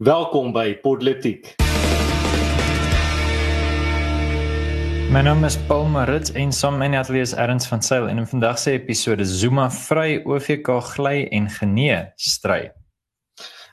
Welkom 0.00 0.54
by 0.56 0.78
Politiek. 0.80 1.50
My 5.12 5.20
naam 5.20 5.44
is 5.44 5.58
Paul 5.68 5.90
Marits 5.92 6.32
en 6.32 6.54
saam 6.56 6.78
met 6.80 6.88
my 6.94 7.02
atlees 7.02 7.34
Erns 7.36 7.68
van 7.68 7.82
Sail 7.84 8.08
en 8.08 8.22
in 8.22 8.28
vandag 8.30 8.56
se 8.62 8.72
episode 8.78 9.26
Zuma 9.28 9.66
vry 9.68 10.22
OVK 10.24 10.70
gly 10.94 11.26
en 11.36 11.50
genee 11.52 11.98
stry. 12.16 12.70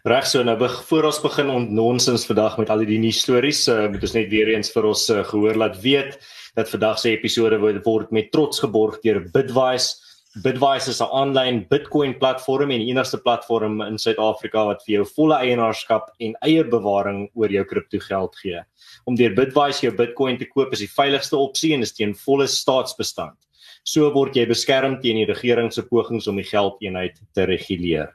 Reg 0.04 0.28
so 0.28 0.44
nou 0.44 0.58
voor 0.90 1.08
ons 1.14 1.22
begin 1.24 1.54
ontnonsens 1.62 2.28
vandag 2.28 2.60
met 2.60 2.76
al 2.76 2.84
die 2.84 3.00
nuus 3.00 3.22
stories, 3.24 3.64
uh, 3.72 3.88
moet 3.88 4.04
ons 4.04 4.18
net 4.20 4.28
weer 4.28 4.52
eens 4.52 4.74
vir 4.76 4.90
ons 4.92 5.08
uh, 5.08 5.24
gehoor 5.32 5.56
laat 5.56 5.80
weet 5.80 6.20
dat 6.60 6.68
vandag 6.76 7.00
se 7.00 7.16
episode 7.16 7.56
word 7.88 8.12
met 8.12 8.34
trots 8.36 8.60
geborg 8.60 9.00
deur 9.00 9.24
Bitwise 9.32 9.96
Bitwise 10.44 10.90
is 10.90 11.02
'n 11.02 11.10
aanlyn 11.20 11.66
Bitcoin 11.70 12.14
platform 12.20 12.72
en 12.72 12.80
die 12.80 12.90
enigste 12.92 13.18
platform 13.18 13.82
in 13.82 13.98
Suid-Afrika 13.98 14.66
wat 14.66 14.84
vir 14.86 14.94
jou 14.98 15.06
volle 15.16 15.38
eienaarskap 15.40 16.12
en 16.20 16.36
eie 16.46 16.64
bewaring 16.64 17.30
oor 17.34 17.50
jou 17.50 17.64
kriptogeld 17.64 18.36
gee. 18.42 18.62
Om 19.08 19.16
deur 19.16 19.34
Bitwise 19.34 19.88
jou 19.88 19.94
Bitcoin 19.96 20.38
te 20.38 20.46
koop 20.46 20.74
is 20.74 20.84
die 20.84 20.92
veiligigste 20.92 21.38
opsie 21.38 21.74
en 21.74 21.82
is 21.82 21.94
teen 21.94 22.14
volle 22.14 22.46
staatsbestand. 22.48 23.34
So 23.84 24.12
word 24.14 24.36
jy 24.36 24.46
beskerm 24.46 25.02
teen 25.02 25.16
die 25.16 25.26
regering 25.26 25.72
se 25.74 25.82
pogings 25.82 26.28
om 26.28 26.36
die 26.36 26.44
geldeenheid 26.44 27.18
te 27.34 27.46
reguleer. 27.46 28.14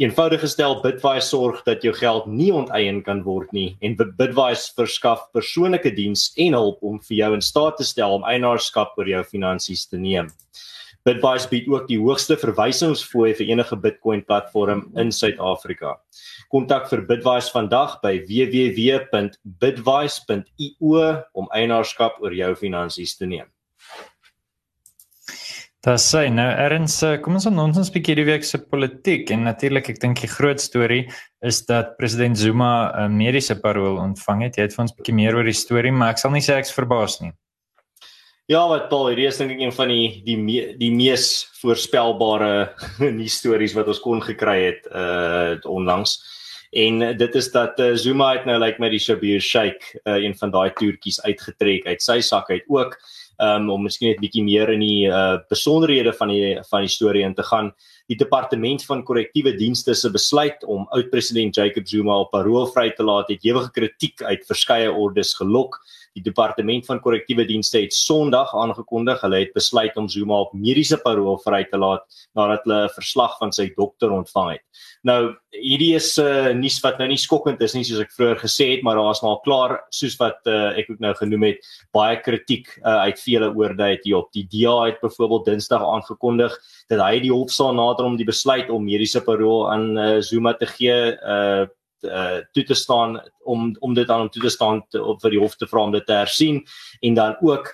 Eenvoudig 0.00 0.40
gestel, 0.40 0.80
Bitwise 0.82 1.28
sorg 1.28 1.62
dat 1.64 1.82
jou 1.82 1.92
geld 1.92 2.26
nie 2.26 2.50
onteien 2.50 3.02
kan 3.02 3.22
word 3.22 3.52
nie 3.52 3.76
en 3.80 3.94
Bitwise 3.94 4.72
verskaf 4.74 5.28
persoonlike 5.32 5.94
diens 5.94 6.32
en 6.36 6.52
hulp 6.52 6.82
om 6.82 6.98
vir 6.98 7.16
jou 7.16 7.34
in 7.34 7.42
staat 7.42 7.76
te 7.76 7.84
stel 7.84 8.14
om 8.14 8.24
eienaarskap 8.24 8.98
oor 8.98 9.06
jou 9.06 9.22
finansies 9.22 9.86
te 9.86 9.98
neem. 9.98 10.32
Bitwise 11.08 11.48
bied 11.48 11.64
ook 11.72 11.86
die 11.88 11.96
hoogste 12.00 12.36
verwysingsfooi 12.36 13.30
vir 13.38 13.46
enige 13.48 13.76
Bitcoin 13.76 14.24
platform 14.24 14.92
in 15.00 15.12
Suid-Afrika. 15.12 15.96
Kontak 16.52 16.90
vir 16.90 17.00
Bitwise 17.08 17.50
vandag 17.54 18.00
by 18.02 18.24
www.bitwise.io 18.28 21.22
om 21.32 21.48
eienaarskap 21.56 22.20
oor 22.20 22.34
jou 22.36 22.54
finansies 22.58 23.16
te 23.16 23.26
neem. 23.26 23.46
Dit 25.80 25.96
sê 26.04 26.28
nou 26.28 26.44
erns 26.60 26.98
kom 27.24 27.38
ons 27.38 27.46
aan 27.48 27.62
ons 27.62 27.78
'n 27.78 27.92
bietjie 27.94 28.18
die 28.18 28.28
week 28.28 28.44
se 28.44 28.58
politiek 28.58 29.30
en 29.30 29.44
natuurlik 29.44 29.88
ek 29.88 30.00
dink 30.00 30.20
die 30.20 30.28
groot 30.28 30.60
storie 30.60 31.08
is 31.40 31.64
dat 31.64 31.96
president 31.96 32.36
Zuma 32.36 32.92
'n 33.06 33.16
mediese 33.16 33.56
parol 33.56 33.96
ontvang 33.96 34.42
het. 34.42 34.56
Jy 34.56 34.62
het 34.62 34.74
vir 34.74 34.82
ons 34.82 34.92
'n 34.92 34.96
bietjie 34.98 35.14
meer 35.14 35.34
oor 35.34 35.44
die 35.44 35.56
storie, 35.56 35.90
maar 35.90 36.10
ek 36.10 36.18
sal 36.18 36.32
nie 36.32 36.44
sê 36.44 36.58
ek's 36.58 36.70
verbaas 36.70 37.22
nie. 37.22 37.32
Ja, 38.50 38.64
wat 38.66 38.88
Paul, 38.90 39.12
hierdie 39.12 39.28
is 39.28 39.36
dink 39.38 39.52
ek 39.54 39.60
een 39.62 39.74
van 39.76 39.92
die 39.92 40.06
die 40.26 40.34
me, 40.34 40.72
die 40.74 40.88
mees 40.90 41.44
voorspelbare 41.60 42.72
nuus 43.20 43.36
stories 43.38 43.76
wat 43.78 43.86
ons 43.92 44.00
kon 44.02 44.18
gekry 44.26 44.56
het 44.64 44.88
uh 44.90 45.54
onlangs. 45.70 46.16
En 46.74 46.98
dit 47.18 47.38
is 47.38 47.50
dat 47.54 47.78
uh, 47.78 47.92
Zuma 47.94 48.32
het 48.34 48.48
nou 48.50 48.56
lyk 48.58 48.72
like 48.74 48.82
met 48.82 48.90
die 48.96 48.98
Shabir 49.02 49.38
Sheikh 49.42 49.92
uh, 50.02 50.16
een 50.18 50.34
van 50.38 50.50
daai 50.50 50.72
toertjies 50.74 51.20
uitgetrek 51.22 51.86
uit 51.86 52.02
sy 52.02 52.18
sak 52.26 52.50
uit 52.50 52.66
ook 52.66 52.98
um, 53.38 53.70
om 53.70 53.86
miskien 53.86 54.10
net 54.10 54.20
bietjie 54.22 54.42
meer 54.42 54.74
in 54.74 54.82
die 54.82 55.06
uh 55.06 55.38
besonderhede 55.50 56.12
van 56.18 56.34
die 56.34 56.58
van 56.72 56.86
die 56.86 56.92
storie 56.92 57.22
in 57.26 57.38
te 57.38 57.46
gaan. 57.46 57.70
Die 58.10 58.18
departement 58.18 58.82
van 58.82 59.06
korrektiewe 59.06 59.54
dienste 59.54 59.94
se 59.94 60.10
besluit 60.10 60.64
om 60.66 60.88
oud-president 60.90 61.54
Jacob 61.54 61.86
Zuma 61.86 62.18
op 62.24 62.34
parol 62.34 62.66
vry 62.74 62.90
te 62.98 63.06
laat 63.06 63.30
het 63.30 63.46
ewige 63.46 63.70
kritiek 63.70 64.22
uit 64.22 64.46
verskeie 64.50 64.90
ordes 64.90 65.36
gelok. 65.38 65.78
Die 66.18 66.24
departement 66.26 66.86
van 66.88 66.98
korrektiewe 66.98 67.44
dienste 67.46 67.78
het 67.84 67.94
Sondag 67.94 68.50
aangekondig 68.58 69.20
hulle 69.22 69.44
het 69.44 69.52
besluit 69.54 69.94
om 70.00 70.08
Zuma 70.10 70.40
op 70.42 70.56
mediese 70.58 70.98
parol 70.98 71.38
vry 71.44 71.60
te 71.70 71.78
laat 71.78 72.02
nadat 72.34 72.66
hulle 72.66 72.80
'n 72.88 72.94
verslag 72.96 73.36
van 73.38 73.52
sy 73.52 73.68
dokter 73.76 74.10
ontvang 74.10 74.50
het. 74.56 74.64
Nou, 75.06 75.36
hierdie 75.54 75.94
is 75.94 76.18
'n 76.18 76.26
uh, 76.26 76.52
nuus 76.54 76.80
wat 76.82 76.98
nou 76.98 77.08
nie 77.08 77.16
skokkend 77.16 77.62
is 77.62 77.74
nie 77.74 77.84
soos 77.84 78.00
ek 78.00 78.10
vroeër 78.10 78.42
gesê 78.42 78.66
het, 78.74 78.82
maar 78.82 78.96
daar 78.96 79.10
is 79.10 79.22
maar 79.22 79.40
klaar 79.44 79.80
soos 79.90 80.18
wat 80.18 80.40
uh, 80.46 80.76
ek 80.78 80.90
ook 80.90 81.00
nou 81.00 81.14
genoem 81.14 81.42
het, 81.42 81.58
baie 81.92 82.16
kritiek 82.20 82.66
uh, 82.82 83.06
uit 83.06 83.18
vele 83.20 83.54
oorde 83.54 83.82
uit 83.82 84.04
hier 84.04 84.16
op. 84.16 84.32
Die 84.32 84.46
DA 84.50 84.86
het 84.86 85.00
byvoorbeeld 85.00 85.44
Dinsdag 85.44 85.82
aangekondig 85.82 86.58
dat 86.88 87.00
hy 87.00 87.20
die 87.20 87.32
hof 87.32 87.50
sal 87.50 87.72
nader 87.72 88.04
om 88.04 88.16
die 88.16 88.26
besluit 88.26 88.68
om 88.68 88.84
mediese 88.84 89.22
parol 89.22 89.70
aan 89.70 89.98
uh, 89.98 90.20
Zuma 90.20 90.54
te 90.54 90.66
gee 90.66 91.14
uh 91.22 91.66
uh 92.04 92.40
toe 92.52 92.64
te 92.64 92.74
staan 92.74 93.20
om 93.44 93.76
om 93.80 93.94
dit 93.94 94.10
aan 94.10 94.24
hom 94.24 94.30
toe 94.30 94.42
te 94.42 94.50
staan 94.50 94.82
te, 94.88 95.02
op 95.02 95.20
vir 95.20 95.30
die 95.30 95.40
hof 95.40 95.56
te 95.56 95.66
vra 95.66 95.84
om 95.84 95.92
dit 95.92 96.06
te 96.06 96.12
hersien 96.12 96.62
en 97.00 97.14
dan 97.14 97.36
ook 97.40 97.72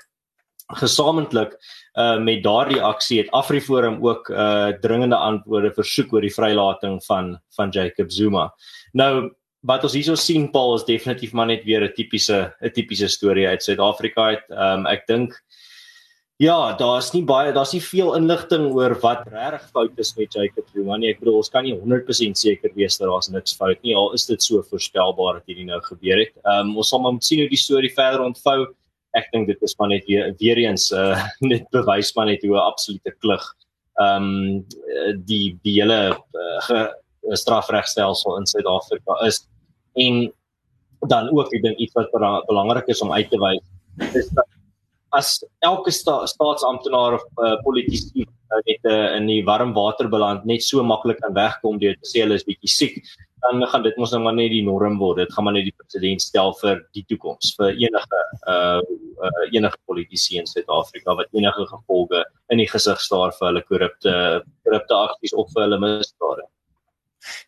gesamentlik 0.81 1.57
uh 1.95 2.19
met 2.19 2.43
daardie 2.43 2.83
aksie 2.83 3.19
het 3.23 3.31
Afriforum 3.31 3.99
ook 4.03 4.29
uh 4.29 4.69
dringende 4.83 5.17
antwoorde 5.17 5.73
versoek 5.73 6.13
oor 6.13 6.27
die 6.27 6.35
vrylating 6.35 7.05
van 7.05 7.37
van 7.57 7.71
Jacob 7.71 8.11
Zuma. 8.11 8.51
Nou 8.93 9.31
wat 9.67 9.85
ons 9.85 9.95
hierso 9.99 10.15
sien 10.15 10.51
Paul 10.51 10.75
is 10.77 10.85
definitief 10.87 11.33
maar 11.33 11.47
net 11.47 11.65
weer 11.65 11.83
'n 11.85 11.93
tipiese 11.95 12.55
'n 12.61 12.71
tipiese 12.71 13.09
storie 13.09 13.49
uit 13.49 13.63
Suid-Afrika 13.63 14.23
uit. 14.23 14.45
Um 14.51 14.87
ek 14.87 15.07
dink 15.07 15.35
Ja, 16.37 16.75
daar's 16.77 17.15
nie 17.15 17.23
baie, 17.25 17.53
daar's 17.57 17.71
nie 17.73 17.81
veel 17.81 18.11
inligting 18.19 18.67
oor 18.77 18.93
wat 19.01 19.23
regtig 19.33 19.63
fout 19.73 20.01
is 20.03 20.11
met 20.19 20.35
Jacob 20.37 20.67
Zuma 20.75 20.99
nie. 21.01 21.15
Ek 21.15 21.23
bedoel, 21.23 21.39
ons 21.41 21.49
kan 21.53 21.65
nie 21.65 21.73
100% 21.73 22.37
seker 22.37 22.75
wees 22.77 22.99
dat 23.01 23.09
daar's 23.09 23.31
niks 23.33 23.55
fout 23.57 23.81
nie. 23.81 23.95
Al 23.97 24.11
is 24.13 24.27
dit 24.29 24.45
so 24.45 24.61
voorspelbaar 24.69 25.39
dat 25.39 25.49
hierdie 25.49 25.65
nou 25.65 25.79
gebeur 25.87 26.21
het. 26.21 26.35
Ehm 26.45 26.75
um, 26.75 26.75
ons 26.83 26.91
sal 26.93 27.01
maar 27.01 27.15
moet 27.17 27.25
sien 27.25 27.41
hoe 27.41 27.49
die 27.49 27.61
storie 27.61 27.93
verder 27.95 28.27
ontvou. 28.27 28.67
Ek 29.17 29.31
dink 29.33 29.49
dit 29.49 29.65
is 29.65 29.75
maar 29.79 29.89
net 29.95 30.05
weer 30.11 30.35
weer 30.43 30.61
eens 30.61 30.91
uh 30.93 31.17
net 31.53 31.65
bewys 31.73 32.13
maar 32.19 32.29
net 32.29 32.45
hoe 32.45 32.53
'n 32.53 32.67
absolute 32.67 33.15
klug 33.25 33.47
ehm 33.97 34.29
um, 34.29 35.25
die 35.25 35.57
die 35.65 35.79
hele 35.81 36.01
uh, 36.13 36.89
strafregstelsel 37.33 38.37
in 38.37 38.47
Suid-Afrika 38.47 39.17
is. 39.25 39.41
En 39.97 40.29
dan 41.09 41.33
ook 41.33 41.49
ek 41.49 41.65
dink 41.65 41.81
iets 41.81 41.97
wat 41.97 42.13
belangrik 42.53 42.93
is 42.93 43.01
om 43.01 43.13
uit 43.13 43.31
te 43.33 43.41
wys 43.41 43.65
is 44.13 44.29
dat 44.37 44.53
as 45.15 45.45
elke 45.63 45.93
sta 45.95 46.25
staatsamptenaar 46.27 47.19
of 47.19 47.25
uh, 47.39 47.57
politikus 47.63 48.11
uh, 48.17 48.61
net 48.67 48.89
uh, 48.91 49.17
in 49.17 49.29
die 49.31 49.43
warm 49.47 49.75
water 49.75 50.09
beland 50.09 50.45
net 50.45 50.63
so 50.63 50.83
maklik 50.83 51.21
kan 51.23 51.35
wegkom 51.35 51.79
deur 51.83 51.95
te 51.95 52.11
sê 52.11 52.25
hulle 52.25 52.39
is 52.39 52.47
bietjie 52.47 52.73
siek 52.73 52.99
dan 53.45 53.63
gaan 53.71 53.85
dit 53.85 53.97
mos 54.01 54.11
nou 54.11 54.23
maar 54.25 54.35
net 54.35 54.51
die 54.51 54.65
norm 54.65 54.99
word. 54.99 55.21
Dit 55.21 55.33
gaan 55.35 55.45
maar 55.47 55.55
net 55.55 55.69
die 55.69 55.75
president 55.77 56.23
stel 56.25 56.55
vir 56.61 56.81
die 56.97 57.05
toekoms 57.11 57.53
vir 57.59 57.77
enige 57.77 58.23
uh, 58.51 58.81
uh 59.23 59.45
enige 59.53 59.79
politici 59.87 60.41
in 60.41 60.49
Suid-Afrika 60.51 61.15
wat 61.21 61.31
enige 61.33 61.69
gevolge 61.71 62.25
in 62.51 62.59
die 62.63 62.69
gesig 62.69 63.01
staar 63.01 63.33
vir 63.39 63.51
hulle 63.51 63.65
korrupte 63.71 64.15
korrupte 64.67 64.99
aksies 64.99 65.37
of 65.37 65.53
vir 65.55 65.67
hulle 65.67 65.81
misdade 65.85 66.49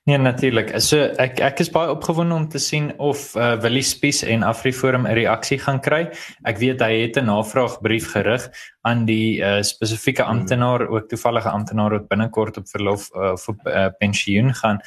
Nee 0.04 0.18
natuurlik. 0.18 0.72
So 0.80 1.10
ek 1.18 1.40
ek 1.40 1.60
is 1.60 1.70
baie 1.70 1.90
opgewonde 1.92 2.34
om 2.34 2.48
te 2.48 2.58
sien 2.58 2.92
of 2.98 3.34
uh, 3.36 3.54
Willie 3.62 3.82
Spies 3.82 4.22
en 4.22 4.42
Afriforum 4.42 5.06
'n 5.06 5.14
reaksie 5.14 5.58
gaan 5.58 5.80
kry. 5.80 6.08
Ek 6.44 6.58
weet 6.58 6.80
hy 6.80 6.92
het 7.02 7.16
'n 7.16 7.26
navraagbrief 7.26 8.12
gerig 8.12 8.48
aan 8.82 9.04
die 9.06 9.40
uh, 9.40 9.62
spesifieke 9.62 10.22
hmm. 10.22 10.38
amptenaar, 10.38 10.88
ook 10.88 11.08
toevallige 11.08 11.50
amptenaar 11.50 11.90
wat 11.90 12.08
binnekort 12.08 12.56
op 12.56 12.68
verlof 12.68 13.10
uh, 13.14 13.32
of 13.32 13.48
op 13.48 13.66
uh, 13.66 13.88
pensioen 13.98 14.54
gaan 14.54 14.80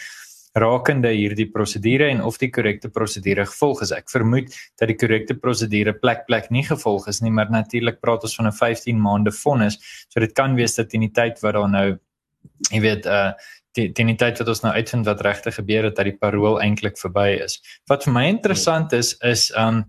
rakende 0.54 1.12
hierdie 1.16 1.48
prosedure 1.52 2.10
en 2.12 2.22
of 2.28 2.38
die 2.42 2.50
korrekte 2.52 2.90
prosedure 2.92 3.46
gevolg 3.48 3.84
is. 3.86 3.94
Ek 3.96 4.10
vermoed 4.12 4.52
dat 4.80 4.90
die 4.92 4.98
korrekte 5.00 5.38
prosedure 5.40 5.94
plek 5.94 6.26
plek 6.28 6.50
nie 6.52 6.66
gevolg 6.68 7.08
is 7.08 7.22
nie, 7.24 7.32
maar 7.32 7.52
natuurlik 7.52 8.02
praat 8.02 8.24
ons 8.28 8.36
van 8.36 8.48
'n 8.48 8.58
15 8.58 9.00
maande 9.00 9.32
vonnis. 9.32 9.80
So 10.10 10.20
dit 10.20 10.34
kan 10.34 10.56
wees 10.56 10.76
dat 10.76 10.94
in 10.94 11.02
die 11.02 11.12
tyd 11.14 11.40
wat 11.42 11.54
daar 11.54 11.70
nou 11.70 12.00
jy 12.72 12.82
weet 12.82 13.06
uh 13.06 13.32
die 13.78 13.88
die 13.94 14.16
tyd 14.20 14.42
wat 14.42 14.52
ons 14.52 14.64
nou 14.66 14.74
uitvind 14.74 15.08
wat 15.08 15.24
regtig 15.26 15.56
gebeur 15.56 15.84
het 15.90 15.96
dat 15.96 16.10
die 16.10 16.18
parol 16.18 16.60
eintlik 16.62 17.00
verby 17.00 17.42
is. 17.44 17.60
Wat 17.88 18.04
vir 18.04 18.14
my 18.14 18.28
interessant 18.28 18.94
is 18.94 19.16
is 19.22 19.52
um 19.58 19.86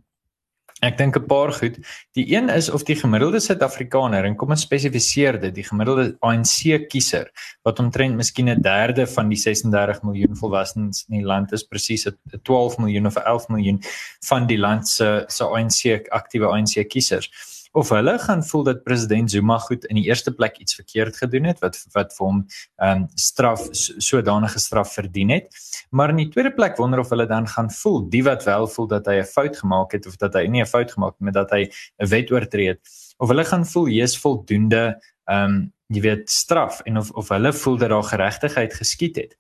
ek 0.82 0.96
dink 0.98 1.16
'n 1.16 1.26
paar 1.26 1.52
goed. 1.52 1.78
Die 2.14 2.26
een 2.34 2.48
is 2.50 2.68
of 2.70 2.82
die 2.82 2.96
gemiddelde 2.96 3.40
Suid-Afrikaner 3.40 4.24
en 4.24 4.36
kom 4.36 4.50
ons 4.50 4.66
spesifiseer 4.66 5.38
dit, 5.40 5.54
die 5.54 5.64
gemiddelde 5.64 6.16
ANC 6.20 6.88
kiezer 6.88 7.30
wat 7.62 7.78
omtrent 7.78 8.16
miskien 8.16 8.48
'n 8.50 8.62
derde 8.62 9.06
van 9.06 9.28
die 9.28 9.38
36 9.38 10.02
miljoen 10.02 10.36
volwassenes 10.36 11.04
in 11.08 11.18
die 11.18 11.26
land 11.26 11.52
is 11.52 11.62
presies 11.62 12.06
'n 12.06 12.18
12 12.42 12.78
miljoen 12.78 13.06
of 13.06 13.16
11 13.16 13.48
miljoen 13.48 13.80
van 14.26 14.46
die 14.46 14.58
land 14.58 14.88
se 14.88 15.24
se 15.28 15.44
ANC 15.44 16.08
aktiewe 16.10 16.46
ANC 16.46 16.88
kiesers 16.88 17.30
of 17.72 17.88
hulle 17.88 18.18
gaan 18.18 18.42
voel 18.44 18.62
dat 18.62 18.82
president 18.84 19.30
Zuma 19.30 19.58
goed 19.58 19.84
in 19.88 19.96
die 19.96 20.04
eerste 20.04 20.32
plek 20.34 20.58
iets 20.60 20.74
verkeerd 20.74 21.16
gedoen 21.16 21.44
het 21.48 21.60
wat 21.64 21.78
wat 21.96 22.14
vir 22.16 22.26
hom 22.26 22.40
ehm 22.76 23.02
um, 23.02 23.06
straf 23.14 23.66
sodanige 23.72 24.60
straf 24.60 24.92
verdien 24.92 25.30
het. 25.30 25.48
Maar 25.90 26.12
in 26.12 26.20
die 26.22 26.28
tweede 26.28 26.52
plek 26.52 26.76
wonder 26.76 27.00
of 27.00 27.08
hulle 27.08 27.26
dan 27.26 27.48
gaan 27.48 27.70
voel 27.70 28.08
die 28.10 28.24
wat 28.24 28.44
wel 28.44 28.68
voel 28.68 28.86
dat 28.86 29.06
hy 29.06 29.20
'n 29.20 29.30
fout 29.34 29.56
gemaak 29.56 29.92
het 29.92 30.06
of 30.06 30.16
dat 30.16 30.34
hy 30.34 30.46
nie 30.46 30.62
'n 30.62 30.66
fout 30.66 30.92
gemaak 30.92 31.12
het 31.12 31.20
maar 31.20 31.32
dat 31.32 31.50
hy 31.50 31.62
'n 31.98 32.08
wet 32.08 32.30
oortree 32.30 32.68
het 32.68 32.80
of 33.16 33.28
hulle 33.28 33.44
gaan 33.44 33.66
voel 33.66 33.86
hy 33.86 34.02
is 34.02 34.18
voldoende 34.18 35.00
ehm 35.24 35.44
um, 35.44 35.72
jy 35.92 36.00
weet 36.00 36.30
straf 36.30 36.80
en 36.84 36.98
of 36.98 37.10
of 37.10 37.28
hulle 37.28 37.52
voel 37.52 37.76
dat 37.76 37.88
daar 37.88 38.04
geregtigheid 38.04 38.74
geskied 38.74 39.16
het. 39.16 39.38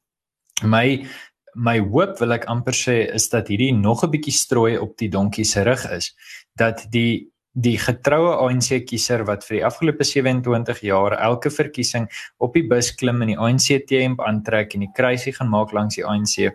My 0.62 1.06
my 1.54 1.78
hoop 1.80 2.18
wil 2.18 2.32
ek 2.32 2.46
amper 2.48 2.72
sê 2.72 3.12
is 3.12 3.28
dat 3.28 3.48
hierdie 3.48 3.74
nog 3.74 4.04
'n 4.04 4.10
bietjie 4.10 4.32
strooi 4.32 4.78
op 4.78 4.96
die 4.96 5.08
donkie 5.08 5.44
se 5.44 5.62
rug 5.62 5.84
is 5.90 6.14
dat 6.56 6.86
die 6.90 7.31
die 7.52 7.76
getroue 7.76 8.32
ANC 8.40 8.86
kiezer 8.88 9.26
wat 9.28 9.44
vir 9.44 9.58
die 9.58 9.64
afgelope 9.66 10.04
27 10.08 10.80
jaar 10.88 11.16
elke 11.18 11.50
verkiesing 11.52 12.08
op 12.40 12.54
die 12.56 12.64
bus 12.68 12.92
klim 12.96 13.20
en 13.22 13.34
die 13.34 13.38
ANC 13.38 13.84
T-hemp 13.88 14.22
aantrek 14.24 14.74
en 14.74 14.86
die 14.86 14.94
kruisie 14.96 15.34
gaan 15.36 15.52
maak 15.52 15.74
langs 15.76 15.98
die 15.98 16.06
ANC 16.06 16.48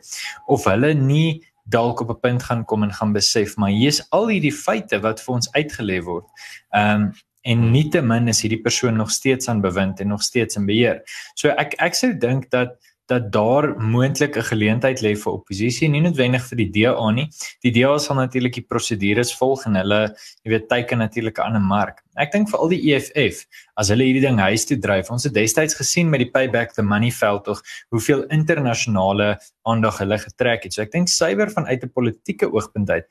of 0.48 0.66
hulle 0.66 0.94
nie 0.98 1.44
dalk 1.70 2.02
op 2.02 2.10
'n 2.10 2.20
punt 2.22 2.44
gaan 2.44 2.66
kom 2.66 2.84
en 2.84 2.94
gaan 2.94 3.14
besef 3.14 3.58
maar 3.58 3.70
hier's 3.70 4.02
al 4.12 4.28
hierdie 4.28 4.54
feite 4.54 5.00
wat 5.00 5.22
vir 5.22 5.36
ons 5.36 5.52
uitgelê 5.54 6.02
word. 6.04 6.26
Ehm 6.74 7.02
um, 7.02 7.14
en 7.48 7.72
nietemin 7.72 8.28
is 8.28 8.42
hierdie 8.42 8.62
persoon 8.62 8.98
nog 8.98 9.12
steeds 9.12 9.48
aan 9.48 9.62
bewind 9.62 10.00
en 10.00 10.08
nog 10.08 10.24
steeds 10.24 10.56
in 10.56 10.66
beheer. 10.66 11.02
So 11.36 11.50
ek 11.50 11.76
ek 11.80 11.96
sou 11.96 12.12
dink 12.14 12.50
dat 12.50 12.76
dat 13.08 13.32
daar 13.32 13.70
moontlik 13.80 14.36
'n 14.38 14.50
geleentheid 14.52 15.02
lê 15.02 15.16
vir 15.16 15.34
oppositie 15.34 15.90
nie 15.90 16.02
noodwendig 16.02 16.44
vir 16.50 16.58
die 16.58 16.70
DA 16.70 17.12
nie. 17.12 17.30
Die 17.64 17.72
DA 17.72 17.98
sal 17.98 18.16
natuurlik 18.16 18.54
die 18.54 18.66
prosedures 18.70 19.34
volg 19.40 19.66
en 19.66 19.76
hulle, 19.76 20.16
jy 20.44 20.52
weet, 20.52 20.68
teiken 20.70 20.98
natuurlik 20.98 21.40
aan 21.40 21.56
'n 21.56 21.62
mark. 21.62 22.04
Ek 22.18 22.32
dink 22.32 22.50
vir 22.50 22.60
al 22.60 22.70
die 22.70 22.94
EFF, 22.94 23.46
as 23.78 23.90
hulle 23.90 24.04
hierdie 24.04 24.28
ding 24.28 24.40
huis 24.40 24.66
toe 24.66 24.78
dryf, 24.78 25.12
ons 25.12 25.24
het 25.24 25.34
destyds 25.34 25.76
gesien 25.76 26.10
met 26.10 26.20
die 26.20 26.32
payback 26.32 26.74
the 26.74 26.84
money 26.84 27.12
veld 27.12 27.46
tog 27.46 27.62
hoeveel 27.90 28.26
internasionale 28.28 29.40
aandag 29.64 29.98
hulle 30.00 30.18
getrek 30.18 30.64
het. 30.64 30.74
So 30.74 30.82
ek 30.82 30.92
dink 30.92 31.08
suiwer 31.08 31.50
vanuit 31.50 31.84
'n 31.84 31.90
politieke 31.90 32.52
oogpunt 32.52 32.90
uit 32.90 33.06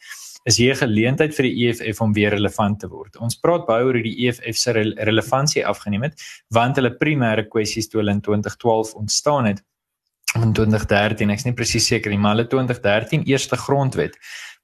is 0.44 0.58
hier 0.58 0.74
'n 0.74 0.78
geleentheid 0.78 1.34
vir 1.34 1.42
die 1.42 1.66
EFF 1.66 2.00
om 2.00 2.12
weer 2.12 2.30
relevant 2.30 2.80
te 2.80 2.88
word. 2.88 3.16
Ons 3.16 3.36
praat 3.36 3.66
baie 3.66 3.84
oor 3.84 3.94
hoe 3.94 4.02
die 4.02 4.26
EFF 4.26 4.56
se 4.56 4.72
relevantie 4.72 5.66
afgeneem 5.66 6.02
het, 6.02 6.22
want 6.50 6.76
hulle 6.76 6.90
primêre 6.90 7.48
kwessies 7.48 7.88
toe 7.88 8.00
hulle 8.00 8.12
in 8.12 8.20
2012 8.20 8.94
ontstaan 8.94 9.46
het 9.46 9.62
in 10.42 10.52
2013 10.52 11.30
ek's 11.30 11.46
nie 11.46 11.54
presies 11.56 11.86
seker 11.88 12.12
nie 12.12 12.20
maar 12.20 12.36
hulle 12.36 12.48
2013 12.50 13.24
eerste 13.30 13.56
grondwet 13.56 14.18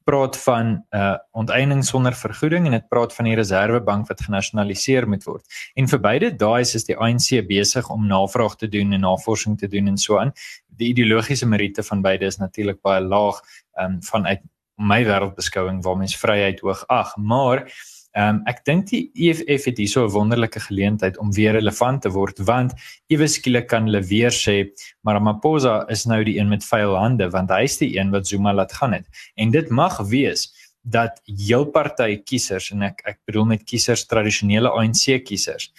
praat 0.04 0.36
van 0.44 0.84
uh 0.90 1.16
onteiening 1.30 1.84
sonder 1.84 2.14
vergoeding 2.14 2.66
en 2.66 2.76
dit 2.76 2.88
praat 2.88 3.14
van 3.14 3.28
die 3.28 3.36
reservebank 3.38 4.08
wat 4.08 4.22
genasionaliseer 4.26 5.06
moet 5.08 5.24
word. 5.24 5.44
En 5.78 5.88
vir 5.88 6.00
beide 6.02 6.30
daai 6.36 6.62
is 6.62 6.86
die 6.88 6.96
ANC 6.96 7.38
besig 7.48 7.90
om 7.90 8.06
navraag 8.10 8.56
te 8.56 8.69
doen 8.69 8.92
en 8.92 9.04
navorsing 9.06 9.58
te 9.58 9.69
doen 9.69 9.88
en 9.88 9.98
so 9.98 10.19
aan. 10.19 10.32
Die 10.66 10.90
ideologiese 10.92 11.46
meriete 11.46 11.82
van 11.82 12.02
beide 12.02 12.26
is 12.26 12.40
natuurlik 12.42 12.82
baie 12.82 13.00
laag 13.00 13.40
um 13.80 14.00
vanuit 14.02 14.42
my 14.76 15.02
wêreldbeskouing 15.06 15.82
waar 15.84 15.96
mens 15.96 16.16
vryheid 16.19 16.60
hoog 16.60 16.84
ag, 16.88 17.16
maar 17.16 17.66
Ehm 18.12 18.37
um, 18.37 18.41
ek 18.50 18.59
dink 18.69 18.91
die 18.91 19.06
EFF 19.14 19.70
het 19.70 19.79
hierso 19.81 20.05
'n 20.05 20.12
wonderlike 20.12 20.61
geleentheid 20.61 21.19
om 21.19 21.32
weer 21.32 21.53
relevant 21.53 22.03
te 22.03 22.11
word 22.11 22.38
want 22.44 22.73
ewe 23.09 23.26
skielik 23.26 23.69
kan 23.69 23.87
hulle 23.88 24.03
weer 24.05 24.31
sê 24.31 24.69
maar 25.00 25.14
Ramaphosa 25.14 25.87
is 25.88 26.05
nou 26.05 26.25
die 26.25 26.38
een 26.38 26.49
met 26.49 26.64
vuil 26.64 26.97
hande 26.97 27.31
want 27.31 27.50
hy's 27.50 27.79
die 27.79 27.97
een 27.99 28.11
wat 28.11 28.26
Zuma 28.26 28.53
laat 28.53 28.73
gaan 28.73 28.93
het. 28.93 29.06
En 29.37 29.50
dit 29.50 29.70
mag 29.70 29.97
wees 30.09 30.50
dat 30.82 31.20
heel 31.25 31.64
party 31.64 32.19
kiesers 32.26 32.70
en 32.75 32.82
ek 32.82 33.00
ek 33.06 33.19
bedoel 33.26 33.44
met 33.55 33.64
kiesers 33.64 34.05
tradisionele 34.11 34.69
ANC 34.69 35.23
kiesers 35.25 35.70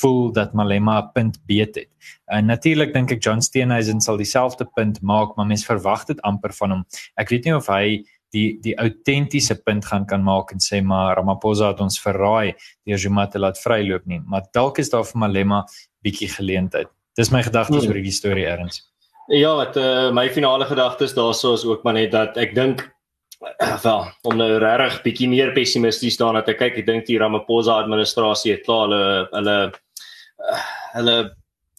voel 0.00 0.32
dat 0.32 0.54
Malema 0.54 1.00
'n 1.00 1.10
punt 1.12 1.40
beet 1.46 1.74
het. 1.74 1.90
En 2.26 2.46
natuurlik 2.46 2.92
dink 2.94 3.10
ek 3.10 3.24
John 3.24 3.40
Steenhuisen 3.40 4.00
sal 4.00 4.16
dieselfde 4.16 4.64
punt 4.64 5.02
maak, 5.02 5.36
maar 5.36 5.46
mense 5.46 5.66
verwag 5.66 6.04
dit 6.04 6.20
amper 6.22 6.52
van 6.52 6.70
hom. 6.70 6.84
Ek 7.16 7.28
weet 7.28 7.44
nie 7.44 7.56
of 7.56 7.66
hy 7.66 8.04
die 8.34 8.46
die 8.62 8.74
autentiese 8.78 9.56
punt 9.64 9.86
gaan 9.90 10.06
kan 10.06 10.22
maak 10.26 10.52
en 10.54 10.62
sê 10.62 10.80
maar 10.82 11.16
Ramaphosa 11.18 11.72
het 11.72 11.82
ons 11.84 11.98
verraai 12.02 12.54
deur 12.86 12.98
Zuma 12.98 13.26
te 13.26 13.42
laat 13.42 13.58
vryloop 13.58 14.06
nie 14.06 14.20
maar 14.26 14.46
dalk 14.54 14.78
is 14.82 14.92
daar 14.92 15.06
vir 15.08 15.24
Malema 15.24 15.64
bietjie 16.04 16.30
geleentheid 16.32 16.90
dis 17.18 17.32
my 17.34 17.42
gedagtes 17.46 17.82
hmm. 17.82 17.90
oor 17.90 18.00
hierdie 18.00 18.14
storie 18.14 18.46
erns 18.50 18.84
ja 19.30 19.54
wat 19.58 19.76
uh, 19.80 20.08
my 20.14 20.28
finale 20.34 20.68
gedagtes 20.70 21.14
daarso 21.18 21.54
is 21.58 21.66
ook 21.66 21.84
maar 21.84 21.98
net 21.98 22.14
dat 22.14 22.38
ek 22.40 22.54
dink 22.54 22.86
uh, 23.42 23.76
wel 23.86 24.06
om 24.22 24.38
nou 24.38 24.50
regtig 24.62 25.02
bietjie 25.08 25.30
meer 25.32 25.54
pessimisties 25.56 26.18
daarna 26.20 26.44
te 26.46 26.54
kyk 26.58 26.82
ek 26.82 26.88
dink 26.88 27.10
die 27.10 27.18
Ramaphosa 27.18 27.80
administrasie 27.82 28.56
het 28.56 28.66
klaar 28.68 28.88
hulle 28.88 29.04
hulle 29.34 29.58
uh, 29.70 30.64
hulle 30.94 31.18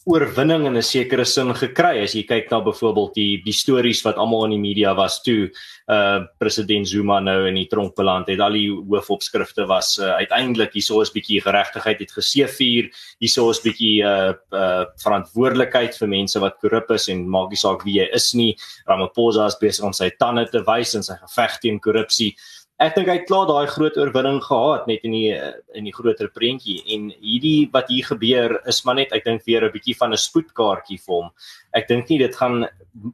oorwinning 0.04 0.66
in 0.66 0.76
'n 0.76 0.82
sekere 0.82 1.24
sin 1.24 1.54
gekry. 1.54 2.02
As 2.02 2.14
jy 2.14 2.24
kyk 2.26 2.50
na 2.50 2.60
byvoorbeeld 2.60 3.14
die 3.14 3.42
die 3.44 3.52
stories 3.52 4.02
wat 4.04 4.16
almal 4.16 4.44
in 4.44 4.50
die 4.50 4.58
media 4.58 4.94
was 4.94 5.22
toe 5.22 5.50
uh 5.88 6.24
president 6.38 6.88
Zuma 6.88 7.20
nou 7.20 7.46
in 7.46 7.54
die 7.54 7.68
tronk 7.68 7.94
beland 7.94 8.26
het 8.26 8.40
al 8.40 8.52
die 8.52 8.68
hoofopskrifte 8.68 9.66
was 9.66 9.98
uh, 9.98 10.16
uiteindelik 10.18 10.72
hierso 10.72 11.00
is 11.02 11.12
bietjie 11.12 11.40
geregtigheid 11.40 12.00
het 12.00 12.10
geseëvier. 12.10 12.90
Hierso 13.20 13.50
is 13.50 13.60
bietjie 13.60 14.02
uh 14.02 14.34
uh 14.50 14.84
verantwoordelikheid 15.04 15.96
vir 15.96 16.08
mense 16.08 16.40
wat 16.40 16.58
korrup 16.58 16.90
is 16.90 17.08
en 17.08 17.28
maak 17.28 17.50
nie 17.50 17.56
saak 17.56 17.84
wie 17.84 18.00
jy 18.00 18.08
is 18.12 18.34
nie. 18.34 18.56
Ramaphosa 18.88 19.46
is 19.46 19.58
besig 19.60 19.84
om 19.84 19.92
sy 19.92 20.10
tande 20.18 20.48
te 20.50 20.64
wys 20.66 20.94
in 20.94 21.02
sy 21.02 21.14
geveg 21.14 21.60
teen 21.60 21.78
korrupsie 21.78 22.34
ek 22.82 22.96
dink 22.96 23.08
hy 23.08 23.14
het 23.20 23.28
klaar 23.28 23.46
daai 23.46 23.70
groot 23.70 23.96
oorwinning 24.00 24.40
gehad 24.42 24.88
net 24.90 25.04
in 25.06 25.14
die 25.14 25.30
in 25.78 25.86
die 25.86 25.94
groter 25.94 26.30
prentjie 26.34 26.80
en 26.94 27.10
hierdie 27.20 27.68
wat 27.74 27.90
hier 27.92 28.08
gebeur 28.08 28.56
is 28.70 28.82
maar 28.86 28.98
net 28.98 29.14
ek 29.16 29.24
dink 29.28 29.44
weer 29.46 29.64
'n 29.64 29.74
bietjie 29.74 29.96
van 29.98 30.12
'n 30.12 30.24
spoedkaartjie 30.24 30.98
vir 30.98 31.14
hom. 31.14 31.30
Ek 31.74 31.88
dink 31.88 32.10
nie 32.10 32.18
dit 32.18 32.34
gaan 32.34 32.66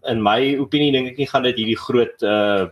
in 0.08 0.22
my 0.22 0.56
opinie 0.56 0.92
dink 0.92 1.12
ek 1.12 1.18
nie 1.18 1.30
gaan 1.32 1.42
dit 1.42 1.56
hierdie 1.56 1.82
groot 1.86 2.22
uh 2.22 2.68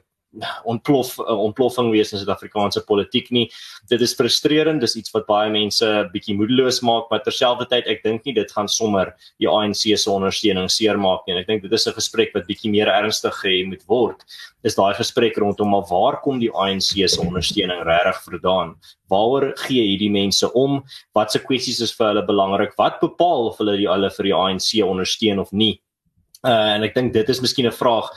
ontplof 0.65 1.17
uh, 1.19 1.37
ontploffing 1.47 1.91
wees 1.95 2.13
in 2.13 2.21
Suid-Afrikaanse 2.21 2.83
politiek 2.89 3.31
nie. 3.35 3.47
Dit 3.91 4.03
is 4.05 4.15
frustrerend, 4.17 4.83
dis 4.85 4.97
iets 5.01 5.13
wat 5.15 5.27
baie 5.29 5.51
mense 5.53 5.87
bietjie 6.13 6.37
moedeloos 6.39 6.83
maak, 6.87 7.09
maar 7.11 7.23
terselfdertyd 7.25 7.89
ek 7.93 8.03
dink 8.05 8.27
nie 8.27 8.35
dit 8.37 8.53
gaan 8.53 8.69
sommer 8.69 9.15
die 9.43 9.49
ANC 9.51 9.87
se 9.87 10.11
ondersteuning 10.13 10.69
seermaak 10.73 11.27
nie. 11.27 11.39
Ek 11.41 11.49
dink 11.51 11.63
dit 11.63 11.73
is 11.73 11.87
'n 11.87 11.97
gesprek 11.97 12.35
wat 12.35 12.47
bietjie 12.47 12.71
meer 12.71 12.89
ernstig 12.89 13.35
gehê 13.43 13.67
moet 13.67 13.85
word. 13.89 14.25
Is 14.65 14.75
daai 14.75 14.95
gesprek 14.95 15.37
rondom 15.39 15.71
maar 15.71 15.87
waar 15.91 16.21
kom 16.21 16.41
die 16.41 16.51
ANC 16.51 17.09
se 17.09 17.21
ondersteuning 17.21 17.85
regtig 17.87 18.23
vandaan? 18.25 18.77
Waaroor 19.09 19.53
gee 19.57 19.83
hierdie 19.83 20.11
mense 20.11 20.53
om? 20.53 20.83
Watse 21.15 21.39
kwessies 21.39 21.81
is 21.81 21.95
vir 21.95 22.09
hulle 22.09 22.27
belangrik? 22.27 22.77
Wat 22.77 23.01
bepaal 23.01 23.53
of 23.53 23.59
hulle 23.59 23.77
die 23.77 23.89
alle 23.89 24.11
vir 24.11 24.25
die 24.25 24.35
ANC 24.35 24.83
ondersteun 24.83 25.39
of 25.39 25.53
nie? 25.53 25.81
Uh, 26.45 26.77
en 26.77 26.85
ek 26.87 26.95
dink 26.95 27.15
dit 27.15 27.29
is 27.33 27.41
miskien 27.41 27.67
'n 27.67 27.75
vraag 27.75 28.11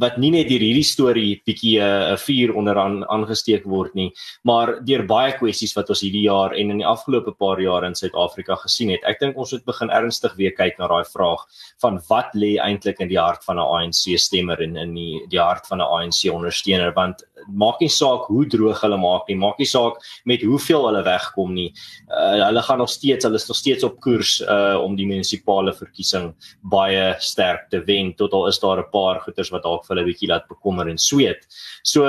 wat 0.00 0.18
nie 0.18 0.30
net 0.34 0.48
deur 0.50 0.62
hierdie 0.62 0.86
storie 0.86 1.40
bietjie 1.46 1.76
eh, 1.78 1.86
'n 1.86 2.14
uh, 2.14 2.18
vuur 2.18 2.54
onderaan 2.58 3.04
aangesteek 3.06 3.64
word 3.64 3.94
nie, 3.94 4.10
maar 4.44 4.78
deur 4.84 5.04
baie 5.06 5.32
kwessies 5.38 5.74
wat 5.76 5.90
ons 5.90 6.02
hierdie 6.02 6.26
jaar 6.26 6.54
en 6.54 6.70
in 6.70 6.82
die 6.82 6.86
afgelope 6.86 7.32
paar 7.38 7.60
jaar 7.60 7.84
in 7.84 7.94
Suid-Afrika 7.94 8.56
gesien 8.64 8.90
het. 8.90 9.04
Ek 9.04 9.20
dink 9.20 9.36
ons 9.38 9.52
moet 9.52 9.64
begin 9.64 9.90
ernstig 9.90 10.34
weer 10.36 10.52
kyk 10.52 10.78
na 10.78 10.88
daai 10.88 11.04
vraag 11.04 11.46
van 11.80 12.00
wat 12.08 12.34
lê 12.34 12.56
eintlik 12.58 13.00
in 13.00 13.08
die 13.08 13.20
hart 13.20 13.44
van 13.44 13.58
'n 13.58 13.66
ANC 13.66 14.18
stemmer 14.18 14.60
en 14.62 14.76
in 14.76 14.94
die 14.94 15.26
die 15.28 15.40
hart 15.40 15.66
van 15.66 15.78
'n 15.78 15.86
ANC 15.86 16.30
ondersteuner 16.32 16.92
want 16.94 17.22
maak 17.46 17.80
nie 17.80 17.88
saak 17.88 18.26
hoe 18.26 18.46
droog 18.46 18.80
hulle 18.82 18.98
maak 18.98 19.28
nie, 19.28 19.36
maak 19.36 19.58
nie 19.58 19.68
saak 19.68 20.02
met 20.24 20.42
hoeveel 20.42 20.86
hulle 20.88 21.02
wegkom 21.06 21.54
nie. 21.54 21.72
Uh, 22.10 22.44
hulle 22.46 22.62
gaan 22.62 22.78
nog 22.78 22.90
steeds, 22.90 23.24
hulle 23.24 23.36
is 23.36 23.48
nog 23.48 23.56
steeds 23.56 23.84
op 23.84 24.00
koers 24.00 24.40
uh 24.40 24.76
om 24.78 24.96
die 24.96 25.06
munisipale 25.06 25.72
verkiesing 25.72 26.32
baie 26.62 27.14
sterk 27.18 27.68
te 27.70 27.80
wen 27.86 28.12
tot 28.18 28.32
al 28.32 28.48
is 28.48 28.58
daar 28.58 28.78
'n 28.78 28.90
paar 28.90 29.20
goeters 29.20 29.50
wat 29.50 29.64
dalk 29.68 29.86
vir 29.86 29.96
hulle 29.96 30.08
bietjie 30.08 30.30
laat 30.32 30.48
bekommer 30.50 30.88
en 30.90 31.00
sweet. 31.00 31.44
So 31.86 32.06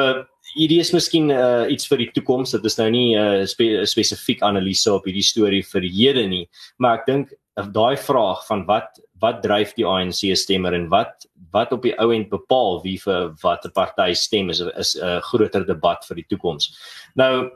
hierdie 0.55 0.79
is 0.81 0.93
miskien 0.95 1.29
uh, 1.33 1.67
iets 1.69 1.89
vir 1.89 2.05
die 2.05 2.09
toekoms. 2.15 2.55
Dit 2.57 2.65
is 2.65 2.79
nou 2.79 2.89
nie 2.93 3.13
'n 3.15 3.43
uh, 3.43 3.45
spe 3.45 3.85
spesifiek 3.85 4.41
analise 4.45 4.89
op 4.93 5.05
hierdie 5.05 5.25
storie 5.25 5.63
vir 5.63 5.85
hede 5.85 6.25
nie, 6.27 6.47
maar 6.79 6.99
ek 6.99 7.05
dink 7.05 7.33
uh, 7.33 7.67
daai 7.67 7.97
vraag 7.97 8.45
van 8.47 8.65
wat 8.65 8.99
wat 9.19 9.41
dryf 9.43 9.73
die 9.75 9.85
ANC 9.85 10.23
stemmer 10.35 10.73
en 10.73 10.87
wat 10.89 11.27
wat 11.51 11.73
op 11.73 11.83
die 11.83 11.95
ou 11.99 12.11
end 12.15 12.29
bepaal 12.29 12.81
wie 12.83 12.97
vir 12.97 13.33
watter 13.43 13.71
party 13.71 14.13
stem 14.13 14.49
is 14.49 14.61
is 14.61 14.95
'n 14.95 15.03
uh, 15.03 15.21
groter 15.21 15.65
debat 15.65 16.05
vir 16.07 16.15
die 16.15 16.29
toekoms. 16.29 16.71
Nou 17.15 17.51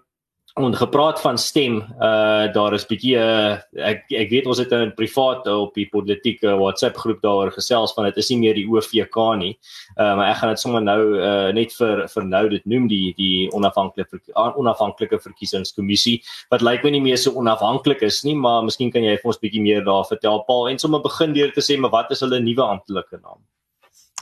En 0.54 0.76
gepraat 0.76 1.22
van 1.22 1.38
stem, 1.38 1.76
uh 2.00 2.54
daar 2.54 2.74
is 2.78 2.84
bietjie 2.86 3.16
uh, 3.18 3.56
ek 3.74 4.04
ek 4.14 4.28
weet 4.30 4.46
ons 4.46 4.60
het 4.62 4.70
'n 4.70 4.92
privaat 4.94 5.48
uh, 5.50 5.56
op 5.66 5.74
die 5.74 5.88
politieke 5.90 6.54
WhatsApp 6.62 6.98
groep 7.02 7.22
daaroor 7.22 7.52
gesels 7.52 7.94
van 7.94 8.06
dit 8.06 8.18
is 8.22 8.30
nie 8.30 8.38
meer 8.38 8.54
die 8.54 8.68
OVK 8.70 9.18
nie. 9.38 9.58
Uh 9.98 10.14
maar 10.16 10.30
ek 10.30 10.38
gaan 10.38 10.50
dit 10.54 10.60
sommer 10.60 10.82
nou 10.82 11.02
uh 11.18 11.50
net 11.58 11.74
vir 11.74 12.06
vir 12.08 12.24
nou 12.26 12.50
dit 12.50 12.66
noem 12.66 12.86
die 12.88 13.14
die 13.18 13.50
onafhanklike 13.50 14.22
onafhanklike 14.36 15.20
verkiesingskommissie 15.26 16.22
wat 16.52 16.62
lyk 16.62 16.84
my 16.84 16.92
nie 16.92 17.02
meer 17.02 17.18
so 17.18 17.34
onafhanklik 17.34 18.02
is 18.02 18.24
nie, 18.24 18.36
maar 18.36 18.62
miskien 18.62 18.92
kan 18.92 19.02
jy 19.02 19.18
vir 19.18 19.34
ons 19.34 19.42
bietjie 19.42 19.62
meer 19.62 19.82
daar 19.84 20.06
vertel 20.06 20.44
Paul 20.46 20.70
en 20.70 20.78
sommer 20.78 21.02
begin 21.02 21.34
deur 21.34 21.52
te 21.52 21.66
sê 21.66 21.80
maar 21.80 21.98
wat 21.98 22.12
is 22.12 22.22
hulle 22.22 22.40
nuwe 22.40 22.62
amptelike 22.62 23.18
naam? 23.18 23.42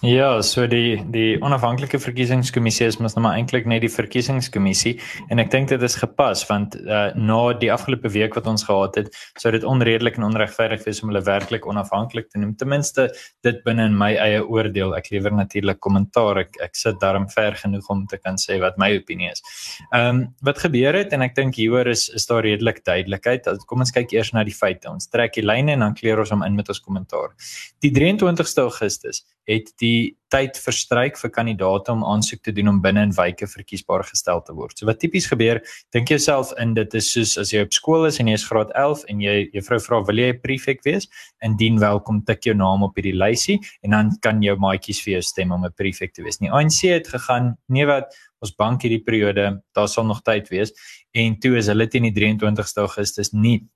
Ja, 0.01 0.41
so 0.41 0.63
die 0.65 0.95
die 1.13 1.35
onafhanklike 1.45 1.99
verkiesingskommissie 2.01 2.87
is 2.89 2.95
mos 2.97 3.13
nou 3.13 3.21
maar 3.21 3.35
eintlik 3.37 3.67
net 3.69 3.83
die 3.83 3.91
verkiesingskommissie 3.93 4.95
en 5.29 5.37
ek 5.43 5.51
dink 5.53 5.67
dit 5.69 5.83
is 5.85 5.93
gepas 6.01 6.41
want 6.49 6.73
uh, 6.79 7.11
na 7.13 7.35
die 7.61 7.69
afgelope 7.69 8.09
week 8.09 8.33
wat 8.33 8.47
ons 8.49 8.65
gehad 8.65 8.97
het, 8.97 9.11
sou 9.37 9.51
dit 9.53 9.67
onredelik 9.67 10.17
en 10.17 10.25
onregverdig 10.25 10.87
wees 10.87 11.03
om 11.03 11.11
hulle 11.11 11.21
werklik 11.27 11.67
onafhanklik 11.69 12.31
te 12.31 12.41
noem. 12.41 12.55
Ten 12.57 12.71
minste 12.73 13.05
dit 13.45 13.59
binne 13.67 13.85
in 13.91 13.99
my 13.99 14.15
eie 14.23 14.39
oordeel. 14.41 14.95
Ek 14.97 15.11
lewer 15.13 15.35
natuurlik 15.37 15.77
kommentaar. 15.85 16.39
Ek 16.47 16.57
ek 16.65 16.81
sit 16.81 16.97
daarom 17.03 17.29
ver 17.29 17.59
genoeg 17.61 17.85
om 17.93 18.01
te 18.09 18.17
kan 18.17 18.41
sê 18.41 18.57
wat 18.63 18.81
my 18.81 18.89
opinie 18.97 19.29
is. 19.35 19.45
Ehm 19.91 20.09
um, 20.09 20.23
wat 20.49 20.63
gebeur 20.65 20.97
het 20.97 21.13
en 21.13 21.21
ek 21.27 21.37
dink 21.37 21.61
hieroor 21.61 21.91
is 21.93 22.07
is 22.09 22.25
daar 22.25 22.41
redelik 22.41 22.81
duidelikheid. 22.89 23.51
Kom 23.69 23.85
ons 23.85 23.93
kyk 23.93 24.17
eers 24.17 24.33
na 24.33 24.41
die 24.49 24.57
feite. 24.57 24.89
Ons 24.89 25.13
trek 25.13 25.37
die 25.37 25.45
lyne 25.45 25.77
en 25.77 25.85
dan 25.85 25.93
kleur 25.93 26.25
ons 26.25 26.33
hom 26.33 26.41
in 26.49 26.57
met 26.57 26.73
ons 26.73 26.81
kommentaar. 26.81 27.37
Die 27.85 27.93
23ste 27.93 28.65
Augustus 28.65 29.21
het 29.49 29.71
die 29.81 30.15
tyd 30.31 30.55
verstryk 30.61 31.17
vir 31.19 31.31
kandidaate 31.33 31.91
om 31.91 32.05
aansoek 32.07 32.41
te 32.45 32.53
doen 32.55 32.69
om 32.71 32.79
binne 32.83 33.03
in 33.07 33.13
wyke 33.15 33.47
verkiesbaar 33.49 34.05
gestel 34.07 34.39
te 34.45 34.53
word. 34.55 34.77
So 34.79 34.87
wat 34.87 35.01
tipies 35.01 35.27
gebeur, 35.27 35.59
dink 35.95 36.11
jouself 36.13 36.53
in 36.61 36.73
dit 36.77 36.95
is 36.97 37.09
soos 37.11 37.35
as 37.41 37.51
jy 37.51 37.65
op 37.65 37.75
skool 37.75 38.07
is 38.07 38.21
en 38.21 38.31
jy 38.31 38.37
is 38.39 38.47
graad 38.47 38.71
11 38.79 39.03
en 39.11 39.23
jy 39.25 39.35
juffrou 39.57 39.81
vra 39.83 40.01
wil 40.07 40.23
jy 40.23 40.29
'n 40.31 40.39
prefek 40.39 40.83
wees? 40.87 41.09
Indien 41.43 41.79
welkom 41.79 42.23
tik 42.23 42.43
jou 42.47 42.55
naam 42.55 42.83
op 42.83 42.95
hierdie 42.95 43.17
lysie 43.17 43.59
en 43.83 43.91
dan 43.91 44.11
kan 44.21 44.41
jou 44.41 44.55
maatjies 44.55 45.03
vir 45.03 45.13
jou 45.13 45.21
stem 45.21 45.51
om 45.51 45.65
'n 45.65 45.73
prefek 45.75 46.13
te 46.13 46.23
wees. 46.23 46.37
Die 46.37 46.51
ANC 46.51 46.87
het 46.87 47.07
gegaan, 47.07 47.57
nee 47.67 47.85
wat 47.85 48.15
ons 48.41 48.55
bank 48.55 48.81
hierdie 48.81 49.03
periode, 49.03 49.61
daar 49.75 49.87
sal 49.87 50.05
nog 50.05 50.23
tyd 50.23 50.49
wees 50.49 50.71
en 51.13 51.39
toe 51.39 51.57
is 51.57 51.67
hulle 51.67 51.87
teen 51.87 52.03
die 52.03 52.13
23ste 52.13 52.81
Augustus 52.81 53.33
nie 53.33 53.67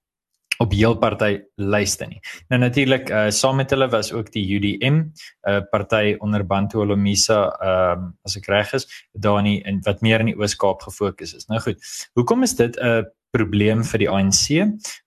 op 0.58 0.72
heel 0.72 0.96
party 0.98 1.40
lyste 1.56 2.08
nie. 2.10 2.20
Nou 2.50 2.62
natuurlik 2.62 3.10
uh 3.10 3.30
saam 3.30 3.56
met 3.56 3.70
hulle 3.70 3.90
was 3.90 4.12
ook 4.14 4.32
die 4.32 4.46
UDM, 4.56 4.96
'n 4.96 5.12
uh, 5.50 5.62
party 5.72 6.16
onder 6.20 6.46
Bantu 6.46 6.78
Olomisa, 6.78 7.50
ehm 7.60 8.00
uh, 8.00 8.12
as 8.24 8.38
ek 8.38 8.48
reg 8.48 8.74
is, 8.74 8.88
daar 9.14 9.46
in 9.46 9.80
wat 9.84 10.02
meer 10.02 10.20
in 10.20 10.26
die 10.26 10.38
Oos-Kaap 10.38 10.82
gefokus 10.82 11.36
is. 11.36 11.46
Nou 11.46 11.60
goed. 11.60 11.82
Hoekom 12.14 12.44
is 12.44 12.56
dit 12.56 12.76
'n 12.78 12.86
uh, 12.86 13.04
probleem 13.32 13.84
vir 13.84 14.00
die 14.00 14.10
ANC? 14.10 14.46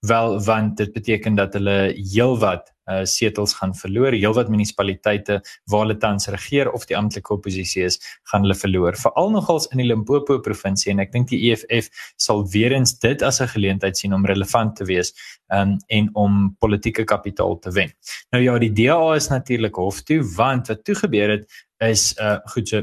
Wel 0.00 0.40
want 0.44 0.76
dit 0.76 0.92
beteken 0.92 1.34
dat 1.34 1.52
hulle 1.52 1.94
heelwat 1.96 2.72
uh 2.88 3.04
setels 3.04 3.54
gaan 3.58 3.74
verloor. 3.76 4.16
Heelwat 4.16 4.50
munisipaliteite 4.52 5.40
waar 5.70 5.86
hulle 5.86 5.98
tans 6.00 6.28
regeer 6.32 6.70
of 6.72 6.86
die 6.88 6.96
amptelike 6.96 7.34
oppositie 7.34 7.84
is, 7.84 7.98
gaan 8.32 8.46
hulle 8.46 8.56
verloor. 8.58 8.96
Veral 8.96 9.30
nogals 9.34 9.68
in 9.72 9.82
die 9.82 9.88
Limpopo 9.88 10.38
provinsie 10.44 10.92
en 10.92 11.04
ek 11.04 11.12
dink 11.12 11.28
die 11.32 11.40
EFF 11.50 11.90
sal 12.16 12.44
weer 12.52 12.72
eens 12.72 12.98
dit 12.98 13.22
as 13.22 13.40
'n 13.40 13.52
geleentheid 13.54 13.96
sien 13.96 14.14
om 14.14 14.26
relevant 14.26 14.76
te 14.76 14.84
wees 14.84 15.14
um 15.52 15.76
en 15.88 16.10
om 16.14 16.56
politieke 16.60 17.04
kapitaal 17.04 17.58
te 17.58 17.70
wen. 17.70 17.92
Nou 18.32 18.42
ja, 18.42 18.58
die 18.58 18.72
DA 18.72 19.14
is 19.14 19.28
natuurlik 19.28 19.74
hof 19.74 20.02
toe 20.02 20.22
want 20.36 20.68
wat 20.68 20.84
toe 20.84 20.94
gebeur 20.94 21.30
het 21.30 21.48
is 21.78 22.14
uh 22.20 22.38
goed 22.52 22.68
so 22.68 22.82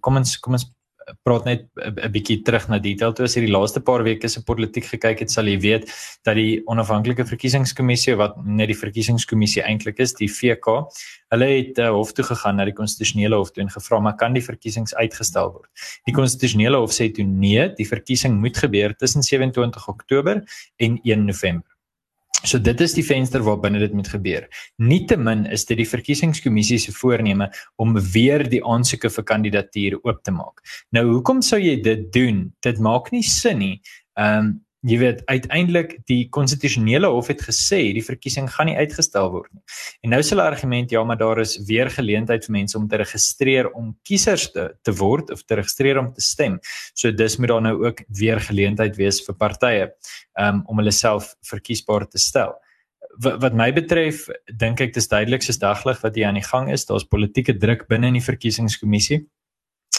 kom 0.00 0.16
ons 0.16 0.38
kom 0.38 0.52
ons 0.52 0.66
praat 1.24 1.44
net 1.44 1.66
'n 1.76 2.12
bietjie 2.12 2.42
terug 2.44 2.68
na 2.68 2.78
detail 2.78 3.12
toe. 3.12 3.24
As 3.24 3.36
jy 3.36 3.44
die 3.46 3.52
laaste 3.52 3.80
paar 3.80 4.02
weke 4.04 4.28
se 4.28 4.42
politiek 4.42 4.84
gekyk 4.84 5.20
het 5.20 5.30
sal 5.30 5.46
jy 5.46 5.58
weet 5.60 5.84
dat 6.24 6.36
die 6.36 6.62
onafhanklike 6.66 7.24
verkiesingskommissie 7.24 8.16
wat 8.16 8.36
net 8.44 8.68
die 8.68 8.78
verkiesingskommissie 8.78 9.62
eintlik 9.62 10.00
is 10.00 10.14
die 10.14 10.28
VK 10.28 10.88
hulle 11.34 11.48
het 11.50 11.78
uh, 11.78 11.90
hof 11.90 12.12
toe 12.12 12.24
gegaan 12.24 12.56
na 12.56 12.64
die 12.64 12.76
konstitusionele 12.76 13.36
hof 13.36 13.50
toe 13.52 13.64
en 13.64 13.70
gevra 13.70 14.00
maar 14.00 14.16
kan 14.16 14.32
die 14.32 14.44
verkiesings 14.44 14.94
uitgestel 14.94 15.52
word? 15.52 15.70
Die 16.06 16.14
konstitusionele 16.14 16.76
hof 16.76 16.92
sê 16.92 17.10
toe 17.12 17.24
nee 17.24 17.68
die 17.76 17.88
verkiesing 17.88 18.40
moet 18.40 18.56
gebeur 18.56 18.94
tussen 18.96 19.22
27 19.22 19.88
Oktober 19.88 20.44
en 20.78 21.00
1 21.02 21.26
November 21.26 21.73
So 22.44 22.60
dit 22.60 22.80
is 22.84 22.92
die 22.92 23.04
venster 23.04 23.42
waar 23.44 23.60
binne 23.60 23.80
dit 23.80 23.92
moet 23.96 24.08
gebeur. 24.08 24.44
Nietemin 24.76 25.46
is 25.52 25.64
dit 25.64 25.78
die 25.80 25.88
verkiesingskommissie 25.88 26.78
se 26.82 26.92
voorneme 26.92 27.48
om 27.80 27.96
weer 28.12 28.44
die 28.48 28.60
aansoeke 28.64 29.10
vir 29.10 29.24
kandidatuur 29.30 29.96
oop 30.02 30.20
te 30.24 30.34
maak. 30.34 30.60
Nou 30.92 31.06
hoekom 31.14 31.40
sou 31.42 31.60
jy 31.60 31.78
dit 31.82 32.10
doen? 32.12 32.50
Dit 32.64 32.82
maak 32.84 33.10
nie 33.16 33.24
sin 33.24 33.62
nie. 33.64 33.74
Ehm 34.20 34.38
um, 34.44 34.52
jy 34.84 34.98
weet 35.00 35.22
uiteindelik 35.30 35.94
die 36.10 36.26
konstitusionele 36.34 37.08
hof 37.12 37.30
het 37.32 37.42
gesê 37.46 37.80
die 37.96 38.04
verkiesing 38.04 38.50
gaan 38.52 38.68
nie 38.68 38.76
uitgestel 38.76 39.30
word 39.32 39.48
nie. 39.52 39.62
En 40.04 40.12
nou 40.12 40.20
is 40.20 40.32
hulle 40.32 40.44
argument 40.44 40.92
ja, 40.92 41.02
maar 41.04 41.20
daar 41.20 41.40
is 41.40 41.56
weer 41.68 41.90
geleentheid 41.92 42.44
vir 42.44 42.56
mense 42.58 42.76
om 42.78 42.88
te 42.88 43.00
registreer 43.00 43.70
om 43.72 43.94
kiesers 44.04 44.50
te 44.52 44.68
te 44.84 44.92
word 44.98 45.32
of 45.32 45.44
te 45.44 45.56
registreer 45.60 46.00
om 46.02 46.12
te 46.12 46.24
stem. 46.24 46.58
So 46.94 47.12
dis 47.12 47.38
moet 47.38 47.54
daar 47.54 47.64
nou 47.64 47.74
ook 47.86 48.04
weer 48.18 48.40
geleentheid 48.40 48.98
wees 49.00 49.22
vir 49.24 49.38
partye 49.40 49.88
um, 50.38 50.62
om 50.68 50.82
hulle 50.82 50.92
self 50.92 51.32
verkiesbaar 51.48 52.08
te 52.10 52.20
stel. 52.20 52.52
Wat, 53.22 53.38
wat 53.40 53.54
my 53.54 53.70
betref, 53.72 54.26
dink 54.50 54.80
ek 54.82 54.94
dis 54.96 55.08
duidelik 55.08 55.44
soos 55.46 55.60
daglig 55.62 56.00
wat 56.02 56.16
hier 56.18 56.28
aan 56.28 56.40
die 56.40 56.44
gang 56.44 56.70
is. 56.72 56.84
Daar's 56.88 57.06
politieke 57.06 57.54
druk 57.56 57.86
binne 57.88 58.10
in 58.10 58.18
die 58.18 58.24
verkiesingskommissie. 58.24 59.22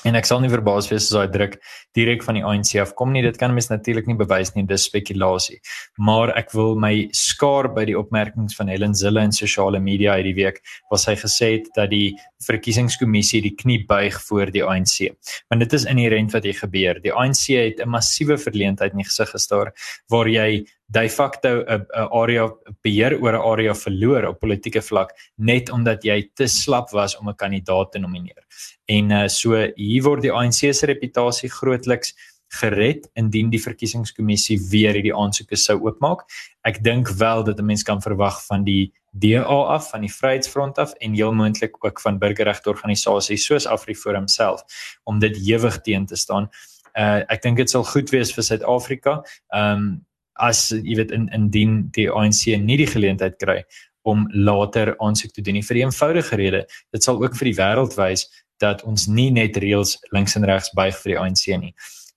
En 0.05 0.17
ek 0.17 0.27
sal 0.29 0.41
nie 0.43 0.51
verbaas 0.53 0.87
wees 0.91 1.07
as 1.07 1.15
daai 1.15 1.31
druk 1.33 1.57
direk 1.97 2.23
van 2.25 2.37
die 2.37 2.43
ANC 2.45 2.75
afkom 2.81 3.13
nie. 3.15 3.23
Dit 3.25 3.39
kan 3.41 3.53
mens 3.55 3.71
natuurlik 3.71 4.05
nie 4.09 4.17
bewys 4.19 4.53
nie, 4.55 4.65
dis 4.69 4.85
spekulasie. 4.85 5.57
Maar 5.97 6.35
ek 6.37 6.53
wil 6.53 6.75
my 6.79 7.07
skaar 7.15 7.71
by 7.73 7.87
die 7.89 7.97
opmerkings 7.97 8.57
van 8.57 8.69
Helen 8.69 8.93
Zille 8.97 9.23
in 9.25 9.33
sosiale 9.35 9.81
media 9.81 10.17
hierdie 10.19 10.35
week 10.37 10.61
waar 10.91 11.01
sy 11.01 11.17
gesê 11.19 11.55
het 11.57 11.71
dat 11.77 11.89
die 11.93 12.13
verkiesingskommissie 12.43 13.41
die 13.41 13.53
knie 13.55 13.79
buig 13.87 14.17
voor 14.27 14.51
die 14.51 14.63
ANC. 14.63 15.11
Want 15.49 15.63
dit 15.63 15.73
is 15.73 15.85
inherënt 15.89 16.33
wat 16.35 16.43
hier 16.43 16.57
gebeur. 16.57 16.99
Die 17.01 17.13
ANC 17.13 17.47
het 17.55 17.79
'n 17.79 17.89
massiewe 17.89 18.37
verleentheid 18.37 18.91
in 18.91 19.03
die 19.03 19.09
gesig 19.09 19.29
gestaar 19.29 19.73
waar 20.09 20.27
jy 20.27 20.65
de 20.87 21.09
facto 21.09 21.63
'n 21.67 21.85
area 22.11 22.49
beheer 22.83 23.17
oor 23.21 23.33
'n 23.33 23.45
area 23.51 23.73
verloor 23.73 24.25
op 24.25 24.39
politieke 24.39 24.81
vlak 24.81 25.13
net 25.37 25.69
omdat 25.69 26.03
jy 26.03 26.29
te 26.35 26.47
slap 26.47 26.91
was 26.91 27.17
om 27.17 27.29
'n 27.29 27.35
kandidaat 27.35 27.91
te 27.91 27.99
nomineer. 27.99 28.43
En 28.85 29.11
uh, 29.11 29.27
so 29.27 29.55
hier 29.75 30.03
word 30.03 30.21
die 30.21 30.31
ANC 30.31 30.73
se 30.73 30.85
reputasie 30.85 31.49
grootliks 31.49 32.13
gered 32.47 33.09
indien 33.13 33.49
die 33.49 33.61
verkiesingskommissie 33.61 34.59
weer 34.69 34.93
hierdie 34.93 35.15
aansoeke 35.15 35.57
sou 35.59 35.77
oopmaak. 35.83 36.25
Ek 36.63 36.83
dink 36.83 37.09
wel 37.19 37.43
dat 37.43 37.59
'n 37.59 37.65
mens 37.65 37.83
kan 37.83 38.01
verwag 38.01 38.45
van 38.45 38.63
die 38.63 38.93
DA 39.11 39.43
af, 39.43 39.89
van 39.89 40.01
die 40.01 40.11
Vryheidsfront 40.11 40.77
af 40.77 40.93
en 40.93 41.13
heel 41.13 41.33
moontlik 41.33 41.85
ook 41.85 42.01
van 42.01 42.19
burgerregteorganisasies 42.19 43.45
soos 43.45 43.65
AfriForum 43.65 44.27
self 44.27 44.61
om 45.03 45.19
dit 45.19 45.37
ewig 45.37 45.81
teen 45.81 46.05
te 46.05 46.15
staan. 46.15 46.49
Uh 46.93 47.23
ek 47.27 47.41
dink 47.41 47.57
dit 47.57 47.69
sal 47.69 47.83
goed 47.83 48.09
wees 48.09 48.33
vir 48.33 48.43
Suid-Afrika. 48.43 49.23
Um 49.53 50.05
as 50.33 50.69
jy 50.69 50.95
weet 50.95 51.11
in 51.11 51.29
indien 51.31 51.89
die 51.95 52.09
ANC 52.11 52.57
nie 52.59 52.77
die 52.77 52.87
geleentheid 52.91 53.37
kry 53.39 53.63
om 54.03 54.27
later 54.31 54.93
aansoek 54.99 55.31
te 55.31 55.41
doen 55.41 55.53
nie 55.53 55.63
vir 55.63 55.77
'n 55.77 55.81
eenvoudige 55.87 56.35
rede. 56.35 56.65
Dit 56.91 57.03
sal 57.03 57.23
ook 57.23 57.35
vir 57.35 57.45
die 57.45 57.59
wêreld 57.61 57.95
wys 57.97 58.27
dat 58.59 58.83
ons 58.83 59.07
nie 59.07 59.31
net 59.31 59.57
reëls 59.57 59.97
links 60.11 60.35
en 60.35 60.45
regs 60.45 60.71
buig 60.73 60.95
vir 61.03 61.11
die 61.11 61.19
ANC 61.19 61.59
nie. 61.59 61.73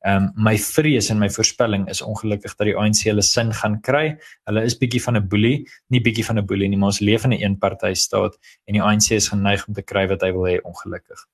Ehm 0.07 0.28
um, 0.28 0.45
my 0.45 0.55
vrees 0.59 1.11
en 1.11 1.19
my 1.19 1.31
voorspelling 1.31 1.88
is 1.90 2.02
ongelukkig 2.02 2.55
dat 2.55 2.67
die 2.69 2.76
ANC 2.76 3.02
hulle 3.09 3.23
sin 3.23 3.50
gaan 3.52 3.81
kry. 3.81 4.19
Hulle 4.47 4.62
is 4.62 4.78
bietjie 4.78 5.02
van 5.02 5.17
'n 5.17 5.28
boelie, 5.28 5.67
nie 5.88 6.00
bietjie 6.00 6.25
van 6.25 6.38
'n 6.38 6.47
boelie 6.47 6.69
nie, 6.69 6.78
maar 6.78 6.95
ons 6.95 7.00
leef 7.00 7.25
in 7.25 7.33
'n 7.33 7.43
eenpartytjie 7.43 7.97
staat 7.97 8.38
en 8.67 8.75
die 8.75 8.83
ANC 8.83 9.11
is 9.11 9.28
geneig 9.28 9.67
om 9.67 9.75
te 9.75 9.83
kry 9.83 10.07
wat 10.07 10.23
hy 10.23 10.33
wil 10.33 10.47
hê 10.47 10.61
ongelukkig. 10.62 11.26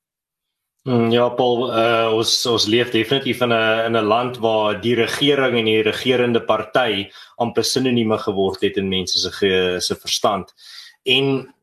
Mm, 0.84 1.10
ja, 1.10 1.28
Paul, 1.28 1.70
uh, 1.72 2.12
ons 2.12 2.46
ons 2.46 2.66
leef 2.66 2.90
definitief 2.90 3.40
in 3.40 3.52
'n 3.52 3.86
in 3.86 3.96
'n 3.96 4.04
land 4.04 4.36
waar 4.38 4.80
die 4.80 4.94
regering 4.94 5.58
en 5.58 5.64
die 5.64 5.82
regerende 5.82 6.40
party 6.40 7.08
amper 7.36 7.64
sinonieme 7.64 8.18
geword 8.18 8.60
het 8.60 8.76
in 8.76 8.88
mense 8.88 9.18
se 9.18 9.76
se 9.80 9.94
verstand. 9.94 10.54
En 11.04 11.54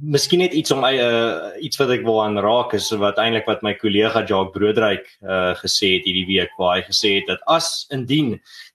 miskien 0.00 0.42
net 0.42 0.54
iets 0.56 0.72
om 0.74 0.82
uh, 0.84 1.54
iets 1.62 1.78
wat 1.78 1.92
ek 1.94 2.04
wil 2.06 2.18
aanraak 2.24 2.74
is 2.74 2.88
wat 2.98 3.20
eintlik 3.22 3.46
wat 3.46 3.62
my 3.62 3.74
kollega 3.78 4.24
Jacques 4.26 4.54
Broodryk 4.56 5.06
uh, 5.22 5.54
gesê 5.60 5.96
het 5.96 6.08
hierdie 6.08 6.26
week 6.26 6.54
waar 6.58 6.78
hy 6.78 6.86
gesê 6.88 7.16
het 7.20 7.30
dat 7.30 7.44
as 7.46 7.86
indien 7.94 8.34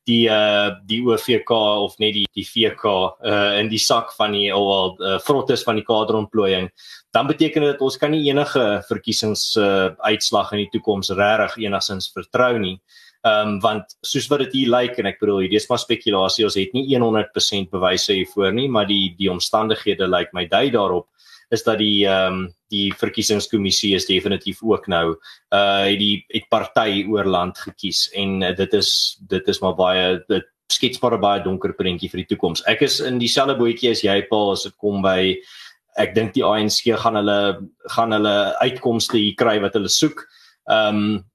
die 0.09 0.25
uh, 0.29 0.73
die 0.89 1.01
OVK 1.05 1.51
of 1.51 1.97
net 2.01 2.15
die 2.15 2.25
die 2.37 2.45
VK 2.45 2.85
uh, 2.87 3.59
in 3.59 3.69
die 3.69 3.81
sak 3.81 4.13
van 4.17 4.33
die 4.33 4.49
alwel 4.53 4.95
uh, 4.97 5.19
frottes 5.21 5.63
van 5.67 5.77
die 5.77 5.85
kaderontplooiing 5.85 6.69
dan 7.13 7.27
beteken 7.27 7.67
dit 7.67 7.83
ons 7.83 7.97
kan 8.01 8.11
nie 8.13 8.23
enige 8.29 8.63
verkiesings 8.87 9.51
uh, 9.59 9.91
uitslag 10.07 10.51
in 10.55 10.63
die 10.63 10.71
toekoms 10.73 11.11
regtig 11.13 11.57
enigsins 11.67 12.09
vertrou 12.15 12.57
nie. 12.59 12.77
Ehm 13.21 13.47
um, 13.47 13.57
want 13.61 13.91
soos 14.01 14.25
wat 14.31 14.41
dit 14.47 14.55
hier 14.57 14.69
lyk 14.73 14.95
en 14.97 15.05
ek 15.05 15.19
bedoel 15.21 15.43
hier 15.43 15.51
dis 15.53 15.67
maar 15.69 15.77
spekulasie 15.77 16.45
ons 16.47 16.57
het 16.57 16.71
nie 16.73 16.87
100% 16.89 17.69
bewyse 17.69 18.15
hiervoor 18.17 18.49
nie 18.57 18.65
maar 18.65 18.87
die 18.89 19.13
die 19.19 19.29
omstandighede 19.29 20.07
lyk 20.09 20.33
my 20.33 20.47
dui 20.49 20.71
daarop 20.73 21.05
is 21.51 21.63
dat 21.67 21.79
die 21.81 22.07
ehm 22.07 22.33
um, 22.33 22.47
die 22.71 22.93
verkiesingskommissie 22.95 23.95
is 23.95 24.07
definitief 24.07 24.61
ook 24.63 24.87
nou 24.87 25.17
uh 25.51 25.83
het 25.83 25.99
die 25.99 26.23
het 26.31 26.47
party 26.49 27.03
oor 27.09 27.27
land 27.27 27.57
gekies 27.57 28.07
en 28.15 28.41
uh, 28.41 28.55
dit 28.55 28.73
is 28.73 29.19
dit 29.27 29.47
is 29.47 29.59
maar 29.59 29.75
baie 29.75 30.23
dit 30.27 30.47
skets 30.71 31.01
maar 31.01 31.17
'n 31.17 31.21
baie 31.21 31.43
donker 31.43 31.73
prentjie 31.73 32.09
vir 32.09 32.23
die 32.23 32.29
toekoms. 32.35 32.63
Ek 32.67 32.81
is 32.81 32.99
in 32.99 33.19
dieselfde 33.19 33.57
bootjie 33.59 33.91
as 33.91 34.03
jy 34.03 34.21
Paul 34.29 34.51
as 34.51 34.63
dit 34.63 34.77
kom 34.77 35.01
by 35.01 35.35
ek 35.99 36.15
dink 36.15 36.33
die 36.33 36.45
ANC 36.45 36.87
gaan 37.03 37.15
hulle 37.19 37.67
gaan 37.95 38.11
hulle 38.15 38.55
uitkomste 38.61 39.17
hier 39.17 39.35
kry 39.35 39.59
wat 39.59 39.73
hulle 39.73 39.89
soek. 39.89 40.23
Ehm 40.69 40.95
um, 40.95 41.30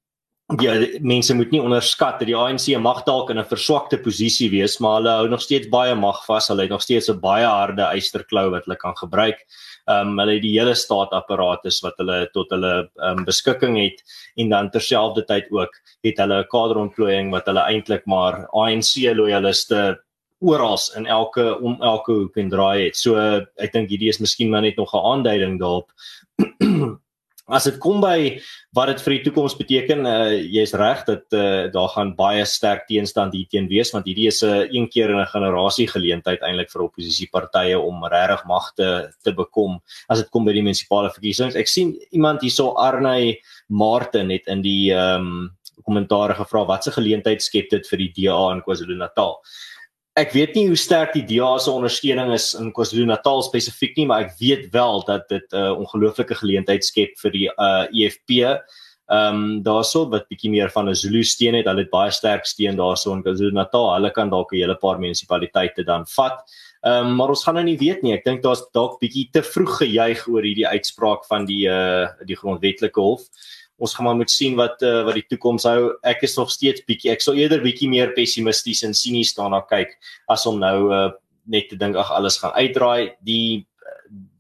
ja 0.55 0.75
mense 1.03 1.35
moet 1.35 1.51
nie 1.51 1.61
onderskat 1.61 2.21
dat 2.21 2.29
die 2.29 2.37
ANC 2.39 2.69
mag 2.79 3.03
dalk 3.05 3.31
in 3.31 3.39
'n 3.39 3.45
verswakte 3.45 3.99
posisie 3.99 4.49
wees 4.51 4.79
maar 4.79 5.01
hulle 5.01 5.11
hou 5.11 5.29
nog 5.29 5.43
steeds 5.43 5.69
baie 5.69 5.95
mag 5.95 6.25
vas. 6.25 6.49
Hulle 6.49 6.63
het 6.63 6.71
nog 6.71 6.83
steeds 6.83 7.11
'n 7.11 7.21
baie 7.21 7.45
harde 7.45 7.83
eysterklou 7.83 8.51
wat 8.51 8.65
hulle 8.65 8.77
kan 8.77 8.95
gebruik. 8.97 9.43
Ehm 9.89 10.09
um, 10.09 10.19
hulle 10.19 10.35
het 10.35 10.43
die 10.43 10.59
hele 10.59 10.75
staatapparatus 10.75 11.83
wat 11.83 11.95
hulle 11.99 12.29
tot 12.33 12.51
hulle 12.51 12.89
ehm 13.03 13.19
um, 13.19 13.25
beskikking 13.25 13.77
het 13.77 14.03
en 14.37 14.49
dan 14.49 14.71
terselfdertyd 14.71 15.51
ook 15.51 15.75
het 16.05 16.19
hulle 16.19 16.41
'n 16.43 16.49
kaderontplooiing 16.49 17.31
wat 17.33 17.47
hulle 17.47 17.67
eintlik 17.67 18.07
maar 18.07 18.47
ANC 18.53 19.03
loyaliste 19.15 19.99
oral 20.41 20.79
in 20.97 21.07
elke 21.07 21.59
om 21.61 21.83
elke 21.83 22.13
hoek 22.13 22.37
en 22.37 22.51
draai 22.51 22.85
het. 22.85 22.97
So 22.97 23.17
ek 23.57 23.73
dink 23.73 23.91
hierdie 23.91 24.09
is 24.09 24.21
miskien 24.21 24.51
maar 24.51 24.63
net 24.63 24.77
nog 24.77 24.95
'n 24.95 25.07
aanduiding 25.13 25.59
daarop 25.59 25.91
as 27.47 27.67
dit 27.69 27.77
kom 27.83 28.01
by 28.03 28.39
wat 28.75 28.91
dit 28.91 29.03
vir 29.05 29.15
die 29.15 29.21
toekoms 29.27 29.55
beteken, 29.59 30.07
uh, 30.09 30.35
jy's 30.35 30.75
reg 30.77 31.05
dat 31.07 31.37
uh, 31.37 31.67
daar 31.73 31.91
gaan 31.95 32.13
baie 32.19 32.45
sterk 32.49 32.87
teenstand 32.91 33.37
hierteen 33.37 33.69
wees 33.71 33.93
want 33.95 34.09
hierdie 34.09 34.27
is 34.29 34.43
'n 34.43 34.51
uh, 34.51 34.67
een 34.71 34.89
keer 34.91 35.11
in 35.11 35.21
'n 35.21 35.33
generasie 35.35 35.87
geleentheid 35.87 36.43
eintlik 36.43 36.71
vir 36.71 36.83
oppositiepartye 36.83 37.79
om 37.79 38.05
regtig 38.05 38.45
magte 38.47 39.13
te 39.23 39.33
bekom 39.33 39.81
as 40.09 40.19
dit 40.19 40.31
kom 40.31 40.45
by 40.45 40.53
die 40.53 40.63
munisipale 40.63 41.11
verkiesings. 41.11 41.55
Ek 41.57 41.69
sien 41.69 41.95
iemand 42.11 42.43
hierso 42.43 42.75
Arney 42.75 43.39
Martin 43.69 44.31
het 44.31 44.47
in 44.47 44.63
die 44.63 44.93
ehm 44.93 45.21
um, 45.21 45.51
kommentaar 45.85 46.35
gevra 46.35 46.65
wat 46.67 46.85
se 46.85 46.91
geleentheid 46.91 47.43
skep 47.43 47.71
dit 47.71 47.87
vir 47.87 47.99
die 47.99 48.13
DA 48.17 48.53
in 48.53 48.63
KwaZulu-Natal 48.63 49.39
ek 50.17 50.33
weet 50.33 50.55
nie 50.57 50.65
hoe 50.71 50.79
sterk 50.81 51.13
die 51.13 51.25
DA 51.29 51.57
se 51.61 51.71
ondersteuning 51.71 52.33
is 52.33 52.55
in 52.57 52.73
KwaZulu-Natal 52.77 53.45
spesifiek 53.45 53.97
nie, 53.99 54.07
maar 54.09 54.27
ek 54.27 54.35
weet 54.41 54.67
wel 54.73 55.05
dat 55.09 55.29
dit 55.29 55.45
'n 55.53 55.57
uh, 55.57 55.77
ongelooflike 55.77 56.35
geleentheid 56.41 56.85
skep 56.85 57.19
vir 57.21 57.31
die 57.31 57.49
uh, 57.53 57.85
EFP. 57.93 58.31
Ehm 59.07 59.35
um, 59.37 59.63
daarso 59.63 60.09
wat 60.11 60.27
bietjie 60.29 60.51
meer 60.51 60.71
van 60.71 60.89
'n 60.89 60.95
Zulu 60.95 61.23
steun 61.23 61.55
het, 61.55 61.67
hulle 61.67 61.85
het 61.85 61.91
baie 61.91 62.11
sterk 62.11 62.47
steun 62.47 62.77
daarso 62.77 63.13
in 63.13 63.23
KwaZulu-Natal. 63.23 63.95
Hulle 63.95 64.11
kan 64.11 64.31
dalk 64.31 64.53
'n 64.53 64.57
hele 64.57 64.75
paar 64.75 64.99
munisipaliteite 64.99 65.85
dan 65.85 66.07
vat. 66.07 66.43
Ehm 66.83 67.07
um, 67.07 67.17
maar 67.17 67.29
ons 67.29 67.45
gaan 67.45 67.55
nou 67.55 67.65
nie 67.65 67.79
weet 67.79 68.03
nie. 68.03 68.15
Ek 68.15 68.25
dink 68.25 68.43
daar's 68.43 68.65
dalk 68.73 68.99
bietjie 69.01 69.29
te 69.33 69.43
vroeg 69.43 69.79
gejuig 69.79 70.29
oor 70.29 70.43
hierdie 70.43 70.67
uitspraak 70.67 71.25
van 71.27 71.45
die 71.45 71.69
uh, 71.69 72.09
die 72.25 72.37
grondwetlike 72.37 73.01
hof 73.01 73.29
ons 73.77 73.95
gaan 73.95 74.07
maar 74.09 74.17
moet 74.17 74.33
sien 74.33 74.57
wat 74.57 74.83
uh, 74.87 75.03
wat 75.05 75.19
die 75.19 75.27
toekoms 75.29 75.67
hou. 75.69 75.93
Ek 76.07 76.25
is 76.27 76.37
nog 76.39 76.51
steeds 76.53 76.85
bietjie 76.89 77.13
ek 77.13 77.25
sou 77.25 77.37
eerder 77.37 77.63
bietjie 77.65 77.91
meer 77.93 78.15
pessimisties 78.17 78.83
en 78.89 78.97
sinies 78.97 79.35
daarna 79.37 79.63
kyk 79.69 79.97
as 80.33 80.47
om 80.49 80.61
nou 80.63 80.77
uh, 80.95 81.11
net 81.47 81.69
te 81.71 81.79
dink 81.79 81.97
ag 82.01 82.13
alles 82.17 82.41
gaan 82.43 82.57
uitdraai. 82.57 83.17
Die 83.27 83.67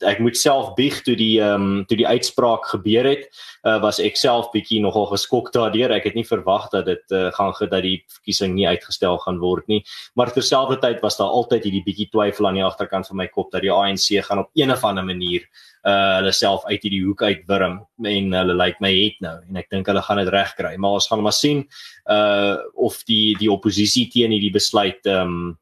ek 0.05 0.21
moet 0.21 0.37
self 0.37 0.75
bieg 0.77 0.99
toe 1.07 1.17
die 1.17 1.39
ehm 1.41 1.63
um, 1.63 1.85
toe 1.89 1.97
die 1.97 2.07
uitspraak 2.07 2.67
gebeur 2.71 3.07
het, 3.09 3.27
uh, 3.65 3.79
was 3.83 3.99
ek 4.03 4.19
self 4.21 4.51
bietjie 4.53 4.81
nogal 4.85 5.09
geskok 5.11 5.53
daardeur. 5.55 5.95
Ek 5.97 6.09
het 6.11 6.19
nie 6.19 6.27
verwag 6.27 6.69
dat 6.75 6.87
dit 6.91 7.17
uh, 7.17 7.31
gaan 7.37 7.55
dat 7.59 7.83
die 7.83 8.03
verkiesing 8.19 8.55
nie 8.55 8.69
uitgestel 8.69 9.19
gaan 9.25 9.41
word 9.41 9.67
nie. 9.73 9.83
Maar 10.15 10.33
terselfdertyd 10.33 11.01
was 11.03 11.17
daar 11.17 11.33
altyd 11.33 11.65
hierdie 11.65 11.85
bietjie 11.87 12.11
twyfel 12.13 12.49
aan 12.49 12.61
die 12.61 12.67
agterkant 12.67 13.09
van 13.09 13.23
my 13.23 13.29
kop 13.33 13.51
dat 13.53 13.65
die 13.65 13.73
ANC 13.73 14.13
gaan 14.27 14.45
op 14.45 14.51
een 14.55 14.73
of 14.73 14.85
ander 14.85 15.05
manier 15.05 15.47
uh 15.87 16.17
hulle 16.17 16.33
self 16.35 16.65
uit 16.67 16.83
hierdie 16.83 17.05
hoek 17.05 17.21
uitwurm 17.23 17.77
en 18.11 18.33
hulle 18.35 18.55
lyk 18.59 18.75
like 18.75 18.83
my 18.83 18.91
het 18.91 19.21
nou 19.23 19.37
en 19.39 19.61
ek 19.61 19.69
dink 19.71 19.87
hulle 19.87 20.03
gaan 20.03 20.19
dit 20.19 20.33
regkry 20.35 20.73
maar 20.83 20.97
ons 20.99 21.07
gaan 21.07 21.23
maar 21.23 21.37
sien 21.37 21.63
uh 22.11 22.57
of 22.75 22.99
die 23.07 23.37
die 23.39 23.51
oppositie 23.53 24.09
teen 24.11 24.35
hierdie 24.35 24.51
besluit 24.57 25.07
um 25.07 25.55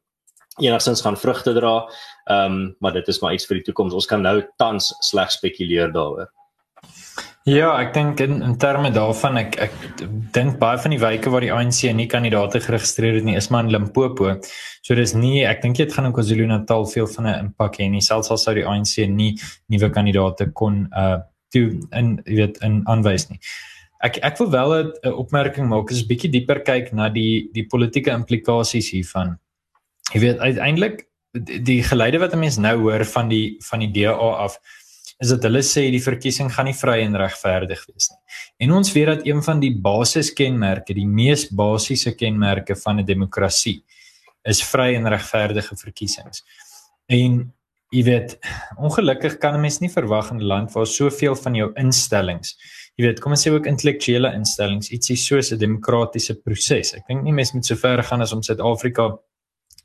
enigstens 0.61 1.01
gaan 1.01 1.17
vrugte 1.17 1.53
dra 1.53 1.75
um 2.31 2.75
maar 2.79 2.93
dit 2.93 3.07
is 3.07 3.21
maar 3.21 3.33
iets 3.33 3.47
vir 3.49 3.59
die 3.59 3.67
toekoms 3.69 3.93
ons 3.93 4.09
kan 4.09 4.21
nou 4.21 4.41
tans 4.57 4.93
slegs 5.01 5.39
spekuleer 5.39 5.91
daaroor 5.91 6.31
Ja, 7.45 7.75
ek 7.77 7.91
dink 7.93 8.21
in 8.25 8.39
in 8.41 8.55
terme 8.57 8.89
daarvan 8.89 9.37
ek 9.37 9.59
ek 9.67 9.73
dink 10.33 10.55
baie 10.57 10.79
van 10.81 10.95
die 10.95 10.97
wyke 10.97 11.29
waar 11.29 11.43
die 11.45 11.51
ANC 11.53 11.83
nie 11.93 12.07
kandidaate 12.09 12.57
geregistreer 12.63 13.19
het 13.19 13.27
nie 13.27 13.35
is 13.37 13.51
maar 13.53 13.67
in 13.67 13.69
Limpopo. 13.69 14.31
So 14.81 14.97
dis 14.97 15.13
nie 15.13 15.43
ek 15.45 15.61
dink 15.61 15.77
dit 15.77 15.93
gaan 15.93 16.09
in 16.09 16.15
KwaZulu-Natal 16.17 16.87
veel 16.89 17.05
van 17.13 17.27
'n 17.27 17.35
impak 17.43 17.77
hê 17.77 17.89
nie. 17.91 18.01
Selfs 18.01 18.31
al 18.33 18.41
sou 18.41 18.55
die 18.57 18.65
ANC 18.65 19.05
nie 19.05 19.37
nuwe 19.69 19.91
kandidaate 19.93 20.49
kon 20.53 20.87
uh 20.97 21.21
toe 21.53 21.69
in 21.93 22.17
jy 22.25 22.35
weet 22.41 22.57
in 22.65 22.81
aanwys 22.89 23.29
nie. 23.29 23.39
Ek 24.01 24.17
ek 24.25 24.41
wil 24.41 24.49
wel 24.49 24.73
'n 24.81 25.13
opmerking 25.13 25.69
maak, 25.69 25.91
is 25.91 26.01
'n 26.01 26.09
bietjie 26.09 26.31
dieper 26.31 26.65
kyk 26.65 26.93
na 26.93 27.09
die 27.09 27.49
die 27.53 27.67
politieke 27.69 28.09
implikasies 28.09 28.89
hiervan. 28.89 29.37
Jy 30.15 30.21
weet 30.23 30.39
uiteindelik 30.39 31.01
die, 31.67 31.81
geleide 31.83 32.21
wat 32.23 32.33
'n 32.33 32.39
mens 32.39 32.57
nou 32.57 32.77
hoor 32.87 33.03
van 33.05 33.27
die 33.27 33.57
van 33.69 33.79
die 33.79 33.91
DA 33.91 34.15
af 34.15 34.59
is 35.19 35.29
dat 35.29 35.43
hulle 35.43 35.61
sê 35.63 35.91
die 35.91 36.03
verkiesing 36.03 36.51
gaan 36.51 36.65
nie 36.65 36.75
vry 36.75 37.01
en 37.03 37.15
regverdig 37.15 37.85
wees 37.87 38.09
nie. 38.11 38.19
En 38.65 38.71
ons 38.71 38.91
weet 38.91 39.05
dat 39.05 39.25
een 39.25 39.43
van 39.43 39.59
die 39.59 39.71
basiskenmerke, 39.71 40.93
die 40.93 41.07
mees 41.07 41.47
basiese 41.47 42.15
kenmerke 42.15 42.75
van 42.75 42.99
'n 42.99 43.05
demokrasie 43.05 43.83
is 44.43 44.63
vry 44.63 44.95
en 44.95 45.07
regverdige 45.07 45.75
verkiesings. 45.75 46.43
En 47.07 47.53
jy 47.89 48.03
weet, 48.03 48.37
ongelukkig 48.77 49.37
kan 49.37 49.55
'n 49.55 49.61
mens 49.61 49.79
nie 49.79 49.89
verwag 49.89 50.31
in 50.31 50.37
'n 50.37 50.47
land 50.47 50.71
waar 50.71 50.87
soveel 50.87 51.35
van 51.35 51.55
jou 51.55 51.71
instellings, 51.75 52.57
jy 52.95 53.05
weet, 53.05 53.19
kom 53.19 53.31
ons 53.31 53.47
sê 53.47 53.51
ook 53.51 53.65
intellektuele 53.65 54.33
instellings, 54.33 54.91
ietsie 54.91 55.17
soos 55.17 55.51
'n 55.51 55.57
demokratiese 55.57 56.35
proses. 56.35 56.93
Ek 56.93 57.07
dink 57.07 57.23
nie 57.23 57.33
mense 57.33 57.53
moet 57.55 57.65
so 57.65 57.75
ver 57.75 58.03
gaan 58.03 58.21
as 58.21 58.33
om 58.33 58.43
Suid-Afrika 58.43 59.17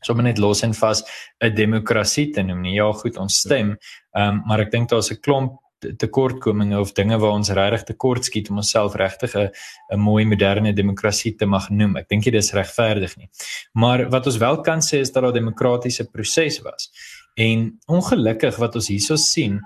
sommer 0.00 0.24
net 0.24 0.38
los 0.38 0.62
en 0.62 0.74
vas 0.74 1.02
'n 1.40 1.54
demokrasie 1.54 2.30
te 2.32 2.42
noem 2.42 2.62
nie. 2.62 2.74
Ja, 2.74 2.92
goed, 2.92 3.16
ons 3.16 3.38
stem, 3.38 3.76
um, 4.16 4.42
maar 4.46 4.60
ek 4.60 4.70
dink 4.70 4.88
daar's 4.88 5.10
'n 5.10 5.20
klomp 5.20 5.58
tekortkominge 5.80 6.78
of 6.78 6.92
dinge 6.92 7.18
waar 7.18 7.36
ons 7.38 7.50
regtig 7.56 7.86
tekort 7.88 8.24
skiet 8.24 8.50
om 8.50 8.60
onsself 8.60 8.94
regtig 8.94 9.34
'n 9.34 9.98
mooi 9.98 10.24
moderne 10.24 10.72
demokrasie 10.72 11.34
te 11.36 11.46
mag 11.46 11.70
noem. 11.70 11.96
Ek 11.96 12.08
dink 12.08 12.24
dit 12.24 12.34
is 12.34 12.52
regverdig 12.52 13.16
nie. 13.16 13.30
Maar 13.72 14.08
wat 14.10 14.26
ons 14.26 14.36
wel 14.36 14.60
kan 14.60 14.80
sê 14.80 15.00
is 15.00 15.10
dat 15.10 15.22
daar 15.22 15.32
'n 15.32 15.34
demokratiese 15.34 16.04
proses 16.10 16.60
was. 16.62 16.90
En 17.36 17.78
ongelukkig 17.86 18.56
wat 18.56 18.74
ons 18.74 18.88
hierso 18.88 19.16
sien 19.16 19.60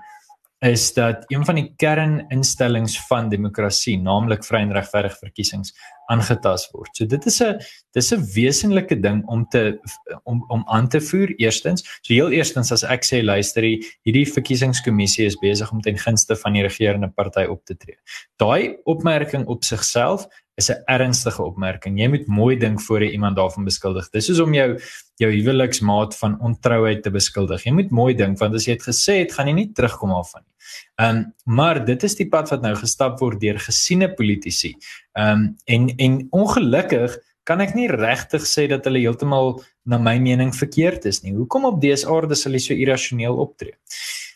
is 0.65 0.93
dat 0.93 1.23
een 1.27 1.45
van 1.45 1.55
die 1.59 1.67
kerninstellings 1.77 2.97
van 3.07 3.29
demokrasie, 3.29 3.97
naamlik 4.01 4.45
vry 4.45 4.63
en 4.65 4.73
regverdige 4.73 5.19
verkiesings, 5.21 5.73
aangetast 6.09 6.71
word. 6.73 6.91
So 6.97 7.05
dit 7.09 7.25
is 7.25 7.41
'n 7.41 7.59
dis 7.93 8.11
'n 8.13 8.25
wesenlike 8.33 8.99
ding 8.99 9.25
om 9.27 9.45
te 9.49 9.79
om 10.23 10.45
om 10.47 10.63
aan 10.67 10.87
te 10.87 11.01
voer 11.01 11.33
eerstens. 11.37 11.81
So 12.01 12.13
heel 12.13 12.31
eerstens 12.31 12.71
as 12.71 12.83
ek 12.83 13.03
sê 13.03 13.23
luister, 13.23 13.63
hierdie 14.03 14.25
verkiesingskommissie 14.25 15.25
is 15.25 15.37
besig 15.37 15.71
om 15.71 15.81
ten 15.81 15.97
gunste 15.97 16.35
van 16.35 16.53
die 16.53 16.61
regerende 16.61 17.09
party 17.09 17.45
op 17.49 17.65
te 17.65 17.75
tree. 17.77 17.97
Daai 18.37 18.77
opmerking 18.83 19.45
op 19.45 19.63
sigself 19.63 20.27
is 20.55 20.69
'n 20.69 20.83
ernstige 20.85 21.43
opmerking. 21.43 21.99
Jy 21.99 22.07
moet 22.07 22.27
mooi 22.27 22.57
dink 22.57 22.81
voor 22.81 23.03
jy 23.03 23.09
iemand 23.11 23.35
daarvan 23.35 23.63
beskuldig. 23.63 24.09
Dis 24.09 24.25
soos 24.25 24.39
om 24.39 24.53
jou 24.53 24.79
jou 25.15 25.31
huweliksmaat 25.31 26.17
van 26.17 26.39
ontrouheid 26.41 27.03
te 27.03 27.11
beskuldig. 27.11 27.63
Jy 27.63 27.71
moet 27.71 27.91
mooi 27.91 28.15
dink 28.15 28.37
want 28.39 28.53
as 28.53 28.65
jy 28.65 28.73
dit 28.73 28.83
gesê 28.83 29.19
het, 29.19 29.33
gaan 29.33 29.47
jy 29.47 29.53
nie 29.53 29.71
terugkom 29.71 30.11
af 30.11 30.31
van 30.31 30.41
nie. 30.45 30.54
Ehm 31.01 31.17
um, 31.17 31.23
maar 31.45 31.85
dit 31.85 32.03
is 32.03 32.15
die 32.15 32.29
pad 32.29 32.49
wat 32.49 32.61
nou 32.63 32.73
gestap 32.75 33.19
word 33.19 33.39
deur 33.41 33.59
gesiene 33.59 34.11
politici. 34.13 34.75
Ehm 35.13 35.31
um, 35.31 35.47
en 35.65 35.89
en 35.97 36.19
ongelukkig 36.31 37.17
kan 37.45 37.61
ek 37.61 37.75
nie 37.77 37.87
regtig 37.91 38.45
sê 38.49 38.65
dat 38.71 38.85
hulle 38.87 39.03
heeltemal 39.03 39.59
na 39.85 39.99
my 40.01 40.17
mening 40.19 40.53
verkeerd 40.55 41.05
is 41.05 41.21
nie. 41.21 41.35
Hoekom 41.37 41.67
op 41.69 41.81
dese 41.81 42.09
aarde 42.09 42.35
sal 42.35 42.51
hulle 42.51 42.63
so 42.63 42.73
irrasioneel 42.73 43.37
optree? 43.37 43.75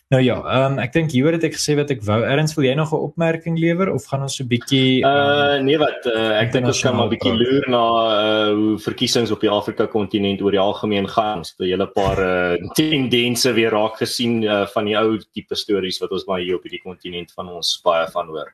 Nou 0.10 0.24
ja, 0.24 0.40
ehm 0.42 0.72
um, 0.74 0.80
ek 0.82 0.94
dink 0.96 1.12
hieroor 1.14 1.36
het 1.38 1.44
ek 1.46 1.54
gesê 1.54 1.76
wat 1.78 1.92
ek 1.94 2.00
wou. 2.08 2.24
Erns, 2.26 2.56
wil 2.58 2.66
jy 2.66 2.72
nog 2.74 2.94
'n 2.98 3.04
opmerking 3.08 3.60
lewer 3.62 3.92
of 3.94 4.08
gaan 4.10 4.24
ons 4.26 4.38
so 4.38 4.44
'n 4.44 4.50
bietjie 4.50 5.06
um, 5.06 5.10
uh 5.10 5.62
nee 5.62 5.78
wat 5.78 6.02
uh, 6.10 6.42
ek 6.42 6.50
dink 6.52 6.66
ons 6.66 6.82
kan 6.82 6.96
maar 6.98 7.06
'n 7.06 7.14
bietjie 7.14 7.36
loer 7.38 7.70
na 7.70 7.84
uh 8.14 8.50
hoe 8.58 8.80
verkiesings 8.82 9.30
op 9.30 9.42
die 9.46 9.54
Afrika 9.54 9.86
kontinent 9.86 10.42
oor 10.42 10.52
die 10.58 10.66
algemeen 10.66 11.08
gaan. 11.08 11.46
Ons 11.46 11.54
het 11.54 11.62
'n 11.62 11.70
hele 11.70 11.88
paar 11.94 12.18
uh 12.18 12.58
tendense 12.74 13.54
weer 13.54 13.70
raak 13.70 14.02
gesien 14.02 14.42
uh, 14.42 14.66
van 14.74 14.86
die 14.86 14.98
ou 14.98 15.20
tipe 15.34 15.56
stories 15.56 16.02
wat 16.02 16.12
ons 16.12 16.26
maar 16.26 16.42
hier 16.42 16.56
op 16.56 16.64
hierdie 16.64 16.82
kontinent 16.82 17.32
van 17.32 17.48
ons 17.48 17.80
baie 17.84 18.08
van 18.10 18.28
hoor. 18.34 18.50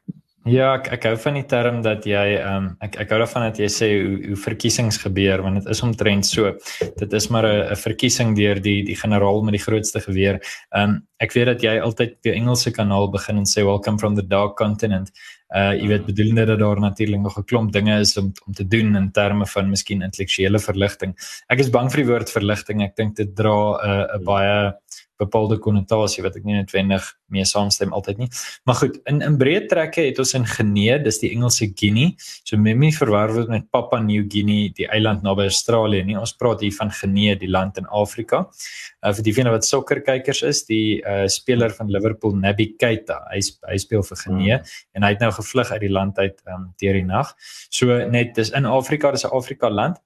Ja, 0.45 0.75
ek 0.77 0.91
ek 0.93 1.05
hou 1.09 1.15
van 1.23 1.37
die 1.39 1.47
term 1.49 1.79
dat 1.81 2.03
jy 2.05 2.35
ehm 2.35 2.55
um, 2.55 2.65
ek 2.85 2.99
ek 3.01 3.09
hou 3.09 3.17
daarvan 3.17 3.47
dat 3.47 3.57
jy 3.57 3.69
sê 3.73 3.87
hoe 3.95 4.17
hoe 4.27 4.35
verkiesings 4.37 4.99
gebeur 5.01 5.41
want 5.41 5.57
dit 5.57 5.69
is 5.73 5.81
omtrent 5.81 6.27
so. 6.29 6.51
Dit 6.99 7.15
is 7.17 7.27
maar 7.33 7.47
'n 7.49 7.71
'n 7.73 7.75
verkiesing 7.75 8.35
deur 8.37 8.61
die 8.61 8.83
die 8.85 8.95
generaal 8.95 9.41
met 9.41 9.57
die 9.57 9.63
grootste 9.65 10.01
geweer. 10.05 10.37
Ehm 10.69 10.83
um, 10.83 11.07
ek 11.17 11.33
weet 11.33 11.45
dat 11.45 11.61
jy 11.63 11.79
altyd 11.79 12.11
op 12.13 12.21
die 12.21 12.35
Engelse 12.37 12.71
kanaal 12.71 13.09
begin 13.09 13.37
en 13.37 13.45
sê 13.45 13.65
welcome 13.65 13.97
from 13.97 14.15
the 14.15 14.27
dark 14.27 14.55
continent. 14.55 15.09
Uh 15.49 15.73
jy 15.73 15.87
weet 15.87 16.05
bedoelende 16.05 16.45
dat 16.45 16.59
daar 16.59 16.79
natuurlik 16.79 17.21
nog 17.21 17.37
'n 17.39 17.45
klomp 17.45 17.71
dinge 17.71 17.99
is 17.99 18.17
om 18.17 18.31
om 18.45 18.53
te 18.53 18.67
doen 18.67 18.95
in 18.95 19.11
terme 19.11 19.45
van 19.47 19.69
miskien 19.69 20.01
intellektuele 20.01 20.59
verligting. 20.59 21.15
Ek 21.49 21.59
is 21.59 21.69
bang 21.69 21.89
vir 21.89 22.03
die 22.03 22.11
woord 22.11 22.29
verligting. 22.29 22.83
Ek 22.83 22.95
dink 22.95 23.15
dit 23.15 23.35
dra 23.35 23.49
'n 23.49 23.89
uh, 23.89 24.15
'n 24.19 24.23
baie 24.23 24.73
bepaalde 25.21 25.57
konnotasie 25.63 26.23
wat 26.25 26.35
ek 26.39 26.45
nie 26.47 26.57
noodwendig 26.57 27.05
mee 27.31 27.45
saamstem 27.47 27.93
altyd 27.95 28.19
nie. 28.21 28.29
Maar 28.67 28.79
goed, 28.81 28.97
in 29.09 29.21
in 29.25 29.37
breë 29.39 29.65
trekke 29.71 30.03
het 30.07 30.19
ons 30.21 30.35
in 30.37 30.45
Genee, 30.49 30.97
dis 31.03 31.19
die 31.21 31.31
Engelse 31.33 31.69
Guinea. 31.73 32.13
So 32.43 32.57
memie 32.61 32.91
verwar 32.95 33.33
word 33.33 33.51
met 33.51 33.69
Papua 33.71 34.01
New 34.03 34.25
Guinea, 34.31 34.71
die 34.75 34.87
eiland 34.91 35.23
naby 35.25 35.47
Australië 35.49 36.03
nie. 36.05 36.17
Ons 36.19 36.35
praat 36.37 36.61
hier 36.65 36.75
van 36.77 36.91
Genee, 36.91 37.35
die 37.39 37.49
land 37.49 37.79
in 37.81 37.87
Afrika. 37.87 38.45
Uh, 39.01 39.13
vir 39.13 39.23
die 39.25 39.35
van 39.37 39.51
wat 39.53 39.67
sokkerkykers 39.67 40.43
is, 40.47 40.63
die 40.69 41.01
uh, 41.01 41.25
speler 41.31 41.73
van 41.75 41.91
Liverpool, 41.91 42.35
Naby 42.35 42.73
Keita, 42.81 43.21
hy 43.31 43.41
hy 43.69 43.77
speel 43.81 44.03
vir 44.05 44.21
Genee 44.23 44.57
hmm. 44.57 44.73
en 44.97 45.05
hy 45.05 45.13
het 45.15 45.23
nou 45.23 45.31
gevlug 45.35 45.71
uit 45.71 45.81
die 45.83 45.93
land 45.93 46.19
uit 46.19 46.41
um, 46.51 46.69
deur 46.81 46.99
die 46.99 47.05
nag. 47.07 47.33
So 47.69 47.97
net 48.11 48.35
dis 48.35 48.51
in 48.55 48.67
Afrika, 48.69 49.11
dis 49.15 49.25
'n 49.25 49.33
Afrika 49.35 49.69
land. 49.69 50.01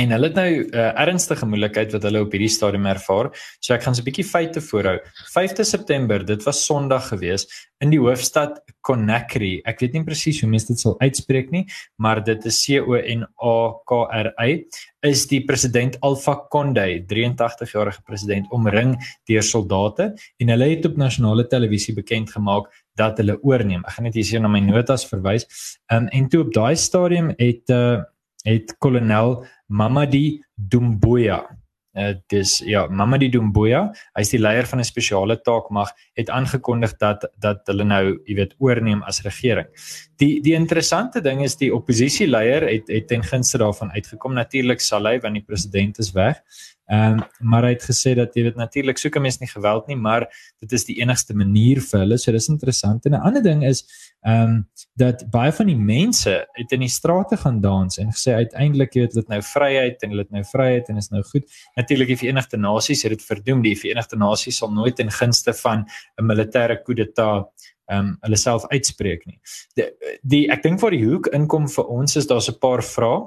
En 0.00 0.08
hulle 0.08 0.30
het 0.30 0.36
nou 0.38 0.48
'n 0.48 0.74
uh, 0.74 0.88
eh, 0.88 1.00
ernstige 1.04 1.46
moeilikheid 1.46 1.92
wat 1.92 2.02
hulle 2.02 2.20
op 2.20 2.32
hierdie 2.32 2.48
stadium 2.48 2.86
ervaar. 2.86 3.28
So 3.60 3.74
ek 3.74 3.82
gaan 3.82 3.94
so 3.94 4.00
'n 4.00 4.04
bietjie 4.04 4.24
feite 4.24 4.60
voorhou. 4.60 4.98
5de 5.34 5.64
September, 5.64 6.24
dit 6.24 6.42
was 6.44 6.64
Sondag 6.64 7.08
gewees 7.08 7.46
in 7.80 7.90
die 7.90 7.98
hoofstad 7.98 8.62
Conakry. 8.80 9.60
Ek 9.64 9.80
weet 9.80 9.92
nie 9.92 10.04
presies 10.04 10.40
hoe 10.40 10.48
mense 10.48 10.66
dit 10.66 10.80
sal 10.80 10.96
uitspreek 11.00 11.50
nie, 11.50 11.66
maar 11.98 12.24
dit 12.24 12.44
is 12.44 12.64
C 12.64 12.80
O 12.80 12.94
N 12.94 13.26
A 13.42 13.72
K 13.84 13.92
R 14.10 14.32
Y. 14.46 14.64
Is 15.02 15.26
die 15.26 15.44
president 15.44 16.00
Alpha 16.00 16.46
Condé, 16.48 17.04
83-jarige 17.06 18.02
president, 18.02 18.46
omring 18.50 18.96
deur 19.28 19.42
soldate 19.42 20.14
en 20.38 20.48
hulle 20.48 20.70
het 20.70 20.86
op 20.86 20.96
nasionale 20.96 21.46
televisie 21.46 21.94
bekend 21.94 22.30
gemaak 22.30 22.72
dat 22.94 23.18
hulle 23.18 23.38
oorneem. 23.42 23.84
Ek 23.84 23.92
gaan 23.92 24.04
net 24.04 24.14
hier 24.14 24.40
na 24.40 24.48
my 24.48 24.60
notas 24.60 25.04
verwys. 25.04 25.46
Um, 25.92 26.08
en 26.08 26.28
toe 26.28 26.40
op 26.40 26.52
daai 26.52 26.76
stadium 26.76 27.34
het 27.36 27.68
uh, 27.70 28.02
het 28.42 28.74
kolonel 28.78 29.44
Mamadi 29.72 30.40
Dumbuya 30.56 31.40
Uh, 31.92 32.14
dis 32.32 32.62
ja, 32.64 32.86
Mamadi 32.88 33.26
Doumbouya, 33.28 33.82
hy's 34.16 34.30
die 34.32 34.38
leier 34.40 34.64
van 34.64 34.80
'n 34.80 34.84
spesiale 34.88 35.36
taakmag, 35.44 35.90
het 36.16 36.30
aangekondig 36.32 36.96
dat 36.96 37.26
dat 37.36 37.68
hulle 37.68 37.84
nou, 37.84 38.16
jy 38.24 38.34
weet, 38.38 38.54
oorneem 38.64 39.02
as 39.02 39.20
regering. 39.20 39.68
Die 40.22 40.40
die 40.44 40.54
interessante 40.54 41.20
ding 41.24 41.40
is 41.42 41.56
die 41.58 41.72
oppositieleier 41.74 42.68
het 42.68 42.90
het 42.92 43.08
ten 43.10 43.24
gunste 43.26 43.58
daarvan 43.58 43.90
uitgekom. 43.90 44.36
Natuurlik 44.38 44.84
sal 44.84 45.08
hy 45.10 45.18
want 45.22 45.40
die 45.40 45.46
president 45.46 45.98
is 45.98 46.12
weg. 46.14 46.38
Ehm 46.92 47.18
um, 47.18 47.20
maar 47.50 47.64
hy 47.64 47.72
het 47.72 47.84
gesê 47.86 48.12
dat 48.18 48.34
jy 48.36 48.42
weet 48.48 48.58
natuurlik 48.60 48.98
soek 48.98 49.16
'n 49.16 49.22
mens 49.22 49.38
nie 49.40 49.48
geweld 49.48 49.86
nie, 49.86 49.96
maar 49.96 50.26
dit 50.60 50.72
is 50.72 50.84
die 50.84 50.98
enigste 51.00 51.34
manier 51.34 51.80
vir 51.80 52.00
hulle. 52.00 52.18
So 52.18 52.32
dis 52.32 52.48
interessant. 52.48 53.06
En 53.06 53.12
'n 53.12 53.22
ander 53.28 53.42
ding 53.42 53.64
is 53.64 53.84
ehm 54.20 54.42
um, 54.42 54.68
dat 54.94 55.24
baie 55.30 55.52
van 55.52 55.66
die 55.66 55.76
mense 55.76 56.46
het 56.52 56.72
in 56.72 56.80
die 56.80 56.88
strate 56.88 57.36
gaan 57.36 57.60
dans 57.60 57.98
en 57.98 58.12
gesê 58.12 58.34
uiteindelik 58.34 58.94
jy 58.94 59.00
weet 59.00 59.14
dit 59.14 59.28
nou 59.28 59.42
vryheid 59.42 60.02
en 60.02 60.10
dit 60.10 60.30
nou 60.30 60.44
vryheid 60.44 60.88
en 60.88 60.96
is 60.96 61.08
nou 61.08 61.22
goed. 61.22 61.44
Natuurlik 61.76 62.08
die 62.08 62.16
Verenigde 62.16 62.56
Nasies 62.56 63.02
het 63.02 63.12
dit 63.12 63.22
verdoem. 63.22 63.62
Die 63.62 63.76
Verenigde 63.76 64.16
Nasies 64.16 64.56
sal 64.56 64.70
nooit 64.70 64.98
in 64.98 65.10
gunste 65.10 65.54
van 65.54 65.86
'n 66.20 66.26
militêre 66.26 66.82
coup 66.82 66.96
d'état 66.96 67.48
ehm 67.92 68.08
um, 68.08 68.16
hulle 68.24 68.40
self 68.40 68.64
uitspreek 68.72 69.26
nie. 69.28 69.38
Die, 69.76 69.86
die 70.22 70.42
ek 70.50 70.64
dink 70.64 70.80
vir 70.80 70.96
die 70.96 71.04
hoek 71.04 71.28
inkom 71.36 71.68
vir 71.68 71.92
ons 71.92 72.16
is 72.16 72.26
daar's 72.26 72.48
'n 72.48 72.58
paar 72.58 72.82
vrae 72.82 73.22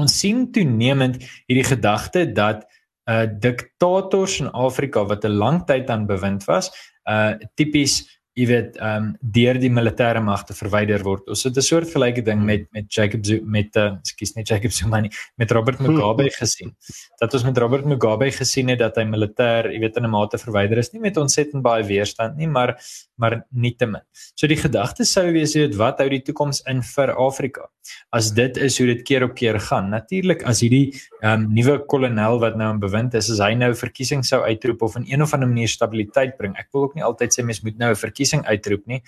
ons 0.00 0.16
sien 0.20 0.46
toenemend 0.54 1.20
hierdie 1.48 1.68
gedagte 1.68 2.26
dat 2.32 2.66
uh 3.10 3.26
diktators 3.28 4.38
in 4.40 4.50
Afrika 4.56 5.04
wat 5.04 5.24
'n 5.24 5.38
lang 5.38 5.64
tyd 5.68 5.90
aan 5.90 6.06
bewind 6.06 6.44
was, 6.44 6.70
uh 7.04 7.34
tipies 7.54 8.02
jy 8.34 8.46
weet 8.50 8.78
ehm 8.80 9.04
um, 9.04 9.10
deur 9.36 9.58
die 9.62 9.70
militêre 9.70 10.20
magte 10.24 10.54
verwyder 10.58 11.02
word. 11.06 11.28
Ons 11.30 11.44
het 11.46 11.56
'n 11.56 11.62
soort 11.62 11.90
gelyke 11.90 12.22
ding 12.22 12.38
hmm. 12.38 12.46
met 12.46 12.66
met 12.72 12.86
Jacob 12.90 13.24
Zuma 13.24 13.50
met 13.58 13.76
uh 13.76 13.92
skus 14.02 14.34
net 14.34 14.48
Jacob 14.48 14.72
Zuma 14.72 15.00
nie 15.00 15.10
met 15.36 15.50
Robert 15.50 15.78
Mugabe 15.78 16.30
gesien. 16.30 16.74
Dat 17.20 17.34
ons 17.34 17.44
met 17.44 17.58
Robert 17.58 17.84
Mugabe 17.84 18.30
gesien 18.30 18.68
het 18.68 18.78
dat 18.78 18.96
hy 18.96 19.04
militêr, 19.04 19.70
jy 19.70 19.78
weet 19.80 19.96
in 19.96 20.04
'n 20.04 20.10
mate 20.10 20.38
verwyder 20.38 20.78
is, 20.78 20.92
nie 20.92 21.00
met 21.00 21.16
ontsettend 21.16 21.62
baie 21.62 21.84
weerstand 21.84 22.36
nie, 22.36 22.46
maar 22.46 22.76
maar 23.16 23.44
nietemin. 23.50 24.02
So 24.34 24.46
die 24.46 24.58
gedagte 24.58 25.04
sou 25.04 25.30
wees 25.32 25.54
jy 25.54 25.68
weet 25.68 25.76
wat 25.78 25.98
hou 26.02 26.08
die 26.08 26.22
toekoms 26.22 26.62
in 26.66 26.82
vir 26.82 27.14
Afrika? 27.14 27.68
As 28.10 28.32
dit 28.32 28.56
is 28.56 28.78
hoe 28.78 28.86
dit 28.86 29.02
keer 29.02 29.22
op 29.22 29.34
keer 29.34 29.60
gaan. 29.60 29.90
Natuurlik 29.90 30.42
as 30.42 30.60
hierdie 30.64 30.94
ehm 31.22 31.44
um, 31.44 31.54
nuwe 31.54 31.78
kolonel 31.86 32.40
wat 32.40 32.56
nou 32.56 32.72
in 32.74 32.80
bewind 32.80 33.14
is, 33.14 33.30
as 33.30 33.38
hy 33.38 33.54
nou 33.54 33.74
verkiesing 33.74 34.24
sou 34.24 34.42
uitroep 34.42 34.82
of 34.82 34.96
in 34.96 35.06
een 35.06 35.22
of 35.22 35.34
ander 35.34 35.48
manier 35.48 35.68
stabiliteit 35.68 36.36
bring. 36.36 36.56
Ek 36.58 36.68
wil 36.72 36.88
ook 36.88 36.94
nie 36.94 37.04
altyd 37.04 37.30
sê 37.32 37.44
mens 37.44 37.62
moet 37.62 37.78
nou 37.78 37.90
'n 37.92 38.00
verkiesing 38.24 38.44
uitroep 38.48 38.86
nie. 38.86 39.02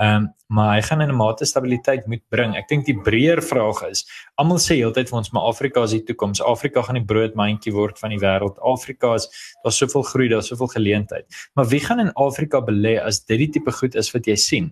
Ehm 0.00 0.24
um, 0.24 0.30
maar 0.52 0.74
hy 0.76 0.82
gaan 0.84 1.00
in 1.00 1.08
'n 1.08 1.16
mate 1.16 1.46
stabiliteit 1.46 2.06
moet 2.06 2.20
bring. 2.28 2.54
Ek 2.56 2.68
dink 2.68 2.84
die 2.84 3.00
breër 3.00 3.40
vraag 3.40 3.88
is, 3.88 4.04
almal 4.36 4.58
sê 4.58 4.76
heeltyd 4.76 5.08
vir 5.08 5.18
ons 5.18 5.32
maar 5.32 5.48
Afrika 5.48 5.82
is 5.82 5.92
die 5.92 6.04
toekoms. 6.04 6.42
Afrika 6.42 6.82
gaan 6.82 7.00
die 7.00 7.04
broodmandjie 7.04 7.72
word 7.72 7.98
van 7.98 8.10
die 8.10 8.18
wêreld. 8.18 8.58
Afrika 8.60 9.14
is 9.14 9.28
daar's 9.64 9.78
soveel 9.78 10.02
groei, 10.02 10.28
daar's 10.28 10.48
soveel 10.48 10.68
geleentheid. 10.68 11.24
Maar 11.54 11.66
wie 11.68 11.80
gaan 11.80 12.00
in 12.00 12.12
Afrika 12.12 12.60
belê 12.60 13.00
as 13.00 13.24
dit 13.24 13.38
die 13.38 13.48
tipe 13.48 13.72
goed 13.72 13.94
is 13.94 14.12
wat 14.12 14.26
jy 14.26 14.36
sien? 14.36 14.64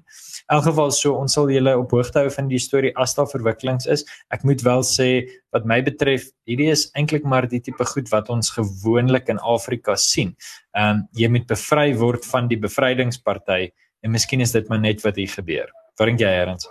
In 0.50 0.56
elk 0.56 0.64
geval 0.64 0.90
so 0.90 1.14
ons 1.14 1.32
sal 1.32 1.48
julle 1.48 1.78
op 1.78 1.90
hoogte 1.90 2.18
hou 2.18 2.30
van 2.30 2.48
die 2.48 2.58
storie 2.58 2.92
as 2.96 3.14
daar 3.14 3.26
verwikkelings 3.26 3.86
is. 3.86 4.04
Ek 4.30 4.44
moet 4.44 4.60
wel 4.62 4.82
sê 4.82 5.28
wat 5.50 5.64
my 5.64 5.80
betref, 5.82 6.28
hierdie 6.44 6.70
is 6.70 6.90
eintlik 6.94 7.24
maar 7.24 7.48
die 7.48 7.60
tipe 7.60 7.84
goed 7.84 8.10
wat 8.10 8.28
ons 8.28 8.50
gewoonlik 8.50 9.28
in 9.28 9.38
Afrika 9.38 9.96
sien. 9.96 10.36
Ehm 10.76 10.90
um, 10.90 11.08
jy 11.16 11.28
moet 11.28 11.46
bevry 11.46 11.94
word 11.96 12.26
van 12.26 12.48
die 12.48 12.58
bevrydingsparty 12.60 13.70
en 14.00 14.10
miskien 14.10 14.40
is 14.40 14.52
dit 14.52 14.68
maar 14.68 14.80
net 14.80 15.02
wat 15.04 15.16
hier 15.16 15.28
gebeur. 15.28 15.70
Wat 15.96 16.08
dink 16.08 16.22
jy, 16.22 16.30
Erns? 16.42 16.68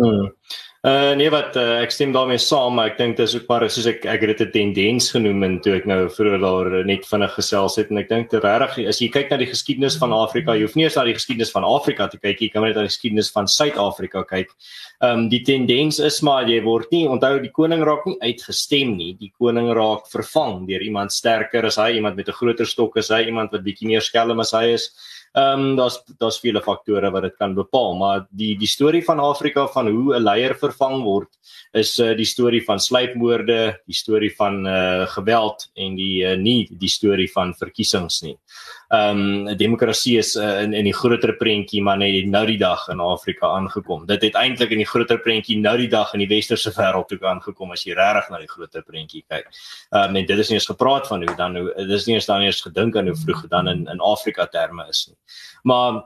Mm. 0.00 0.30
Uh 0.80 1.12
nee 1.12 1.28
wat 1.28 1.58
uh, 1.60 1.82
ek 1.84 1.92
stem 1.92 2.14
daarmee 2.14 2.40
saam, 2.40 2.78
ek 2.80 2.94
dink 2.96 3.18
dis 3.18 3.34
ook 3.36 3.42
maar 3.50 3.66
soos 3.68 3.84
ek 3.90 4.06
ek 4.08 4.22
het 4.24 4.30
dit 4.38 4.46
'n 4.46 4.52
tendens 4.54 5.10
genoem 5.12 5.42
en 5.44 5.58
toe 5.60 5.74
ek 5.76 5.84
nou 5.84 6.08
vroeër 6.08 6.40
daar 6.40 6.70
net 6.88 7.04
vinnig 7.04 7.34
gesels 7.36 7.76
het 7.76 7.90
en 7.90 8.00
ek 8.00 8.08
dink 8.08 8.30
dit 8.30 8.40
regtig 8.40 8.88
as 8.88 9.00
jy 9.02 9.10
kyk 9.12 9.28
na 9.28 9.36
die 9.36 9.50
geskiedenis 9.50 9.98
van 10.00 10.14
Afrika, 10.16 10.56
jy 10.56 10.64
hoef 10.64 10.76
nie 10.76 10.84
eens 10.84 10.96
na 10.96 11.04
die 11.04 11.12
geskiedenis 11.12 11.52
van 11.52 11.68
Afrika 11.68 12.08
te 12.08 12.16
kyk, 12.16 12.40
jy 12.40 12.48
kan 12.48 12.64
net 12.64 12.76
na 12.76 12.86
die 12.86 12.88
geskiedenis 12.88 13.28
van 13.28 13.44
Suid-Afrika 13.44 14.24
kyk. 14.24 14.56
Um 15.04 15.28
die 15.28 15.44
tendens 15.44 16.00
is 16.00 16.22
maar 16.22 16.48
jy 16.48 16.62
word 16.64 16.88
nie 16.92 17.04
onthou 17.08 17.42
die 17.44 17.52
koning 17.52 17.84
raak 17.84 18.06
nie 18.06 18.16
uitgestem 18.22 18.96
nie. 18.96 19.12
Die 19.20 19.32
koning 19.36 19.68
raak 19.76 20.08
vervang 20.08 20.66
deur 20.66 20.80
iemand 20.80 21.12
sterker 21.12 21.66
as 21.66 21.76
hy, 21.76 21.92
iemand 22.00 22.16
met 22.16 22.28
'n 22.28 22.32
groter 22.32 22.64
stok 22.64 22.96
as 22.96 23.10
hy, 23.10 23.26
iemand 23.28 23.52
wat 23.52 23.64
bietjie 23.64 23.86
meer 23.86 24.00
skelm 24.00 24.40
as 24.40 24.52
hy 24.52 24.72
is. 24.72 24.88
Ehm 25.32 25.60
um, 25.60 25.76
daar's 25.76 26.00
daar's 26.18 26.40
vele 26.42 26.58
faktore 26.62 27.10
wat 27.14 27.22
dit 27.22 27.36
kan 27.38 27.52
bepaal, 27.54 27.94
maar 27.94 28.24
die 28.30 28.56
die 28.58 28.68
storie 28.68 29.02
van 29.06 29.20
Afrika 29.22 29.68
van 29.70 29.86
hoe 29.86 30.16
'n 30.16 30.22
leier 30.22 30.56
vervang 30.58 31.04
word 31.04 31.28
is 31.72 31.98
uh, 32.00 32.16
die 32.16 32.26
storie 32.26 32.64
van 32.64 32.80
sluipmoorde, 32.80 33.78
die 33.86 33.94
storie 33.94 34.34
van 34.34 34.66
uh, 34.66 35.06
geweld 35.06 35.70
en 35.74 35.94
die 35.94 36.24
uh, 36.26 36.36
nie 36.36 36.66
die 36.72 36.88
storie 36.88 37.30
van 37.30 37.54
verkiesings 37.54 38.22
nie. 38.22 38.36
Ehm 38.90 39.46
um, 39.46 39.56
demokrasie 39.56 40.16
is 40.18 40.34
uh, 40.34 40.62
in 40.62 40.72
in 40.74 40.84
die 40.84 40.94
groter 40.94 41.30
prentjie 41.38 41.82
maar 41.82 41.98
net 42.00 42.26
nou 42.26 42.42
die 42.48 42.58
dag 42.58 42.88
in 42.90 42.98
Afrika 43.00 43.46
aangekom. 43.46 44.06
Dit 44.06 44.24
het 44.26 44.34
eintlik 44.34 44.72
in 44.74 44.80
die 44.82 44.88
groter 44.92 45.20
prentjie 45.22 45.60
nou 45.62 45.76
die 45.78 45.86
dag 45.88 46.10
in 46.16 46.24
die 46.24 46.30
westerse 46.32 46.72
wêreld 46.74 47.06
toe 47.06 47.20
aangekom 47.22 47.70
as 47.70 47.84
jy 47.86 47.94
regtig 47.94 48.32
na 48.32 48.40
die 48.42 48.50
groter 48.50 48.82
prentjie 48.82 49.22
kyk. 49.28 49.46
Ehm 49.92 50.10
um, 50.10 50.16
en 50.18 50.26
dit 50.26 50.42
is 50.42 50.50
nie 50.50 50.58
eens 50.58 50.66
gepraat 50.66 51.06
van 51.06 51.22
hoe 51.22 51.36
dan 51.38 51.54
hoe 51.56 51.86
dis 51.86 52.06
nie 52.08 52.16
eens 52.16 52.26
dan 52.26 52.42
eers 52.42 52.64
gedink 52.66 52.98
aan 52.98 53.12
hoe 53.12 53.14
vroeg 53.20 53.44
dan 53.52 53.68
in 53.68 53.86
in 53.94 54.02
Afrika 54.02 54.48
terme 54.50 54.88
is 54.90 55.04
nie. 55.06 55.16
Maar 55.62 56.02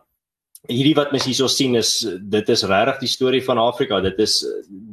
hierdie 0.68 0.94
wat 1.00 1.16
mens 1.16 1.24
hierso 1.24 1.48
sien 1.48 1.80
is 1.80 1.94
dit 2.20 2.52
is 2.52 2.66
regtig 2.68 3.00
die 3.00 3.12
storie 3.14 3.42
van 3.48 3.58
Afrika. 3.64 4.02
Dit 4.04 4.20
is 4.20 4.42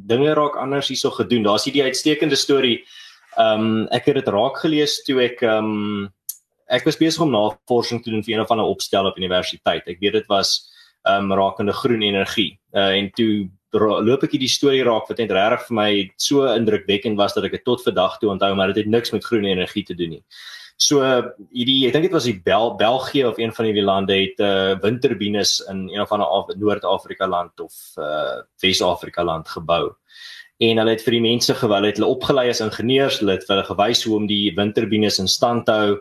dinge 0.08 0.32
raak 0.39 0.56
anders 0.56 0.88
hierso 0.88 1.12
gedoen. 1.12 1.43
Daar's 1.43 1.67
hierdie 1.67 1.84
uitstekende 1.84 2.39
storie. 2.39 2.86
Ehm 3.36 3.67
um, 3.67 3.86
ek 3.91 4.08
het 4.08 4.23
dit 4.23 4.34
raak 4.39 4.63
gelees 4.63 5.01
toe 5.04 5.19
ek 5.27 5.43
ehm 5.43 5.75
um, 5.75 6.10
ek 6.71 6.86
was 6.88 6.99
besig 6.99 7.23
om 7.23 7.34
navorsing 7.34 8.01
te 8.03 8.12
doen 8.13 8.23
vir 8.23 8.36
een 8.36 8.43
of 8.43 8.51
ander 8.53 8.69
opstel 8.69 9.10
op 9.10 9.17
universiteit. 9.19 9.88
Ek 9.91 9.99
weet 9.99 10.21
dit 10.21 10.29
was 10.31 10.55
um, 11.07 11.34
rakende 11.36 11.75
groen 11.75 12.01
energie. 12.05 12.53
Uh 12.75 12.93
en 12.99 13.12
toe 13.17 13.49
loop 13.71 14.23
ek 14.25 14.34
hierdie 14.36 14.51
storie 14.51 14.84
raak 14.84 15.07
wat 15.07 15.21
net 15.21 15.31
regtig 15.31 15.67
vir 15.69 15.75
my 15.77 15.91
so 16.19 16.47
indrukwekkend 16.51 17.19
was 17.19 17.36
dat 17.38 17.47
ek 17.47 17.60
dit 17.60 17.63
tot 17.67 17.84
vandag 17.86 18.17
toe 18.19 18.31
onthou, 18.34 18.51
maar 18.55 18.73
dit 18.73 18.84
het 18.84 18.91
niks 18.91 19.13
met 19.15 19.23
groen 19.23 19.47
energie 19.47 19.86
te 19.88 19.95
doen 19.95 20.17
nie. 20.17 20.23
So 20.81 21.05
hierdie 21.53 21.88
ek 21.88 21.95
dink 21.95 22.10
dit 22.10 22.15
was 22.15 22.27
die 22.27 22.39
Bel 22.43 22.75
België 22.79 23.25
of 23.29 23.39
een 23.39 23.53
van 23.55 23.69
die 23.69 23.86
lande 23.86 24.17
het 24.17 24.43
uh 24.43 24.75
windturbines 24.84 25.60
in 25.71 25.88
een 25.89 26.03
of 26.03 26.12
ander 26.12 26.55
Noord-Afrika 26.57 27.27
land 27.27 27.60
of 27.60 27.75
uh 27.97 28.41
Wes-Afrika 28.63 29.23
land 29.23 29.47
gebou. 29.47 29.91
En 30.62 30.77
hulle 30.77 30.93
het 30.93 31.01
vir 31.01 31.15
die 31.17 31.23
mense 31.23 31.53
gewil 31.57 31.88
het 31.88 31.97
hulle 31.97 32.12
opgelei 32.12 32.49
as 32.51 32.60
ingenieurs, 32.62 33.21
hulle 33.21 33.39
het 33.39 33.47
hulle 33.49 33.63
gewys 33.65 34.03
hoe 34.05 34.17
om 34.19 34.27
die 34.29 34.51
windturbines 34.57 35.17
in 35.21 35.29
stand 35.31 35.65
te 35.65 35.77
hou 35.77 35.95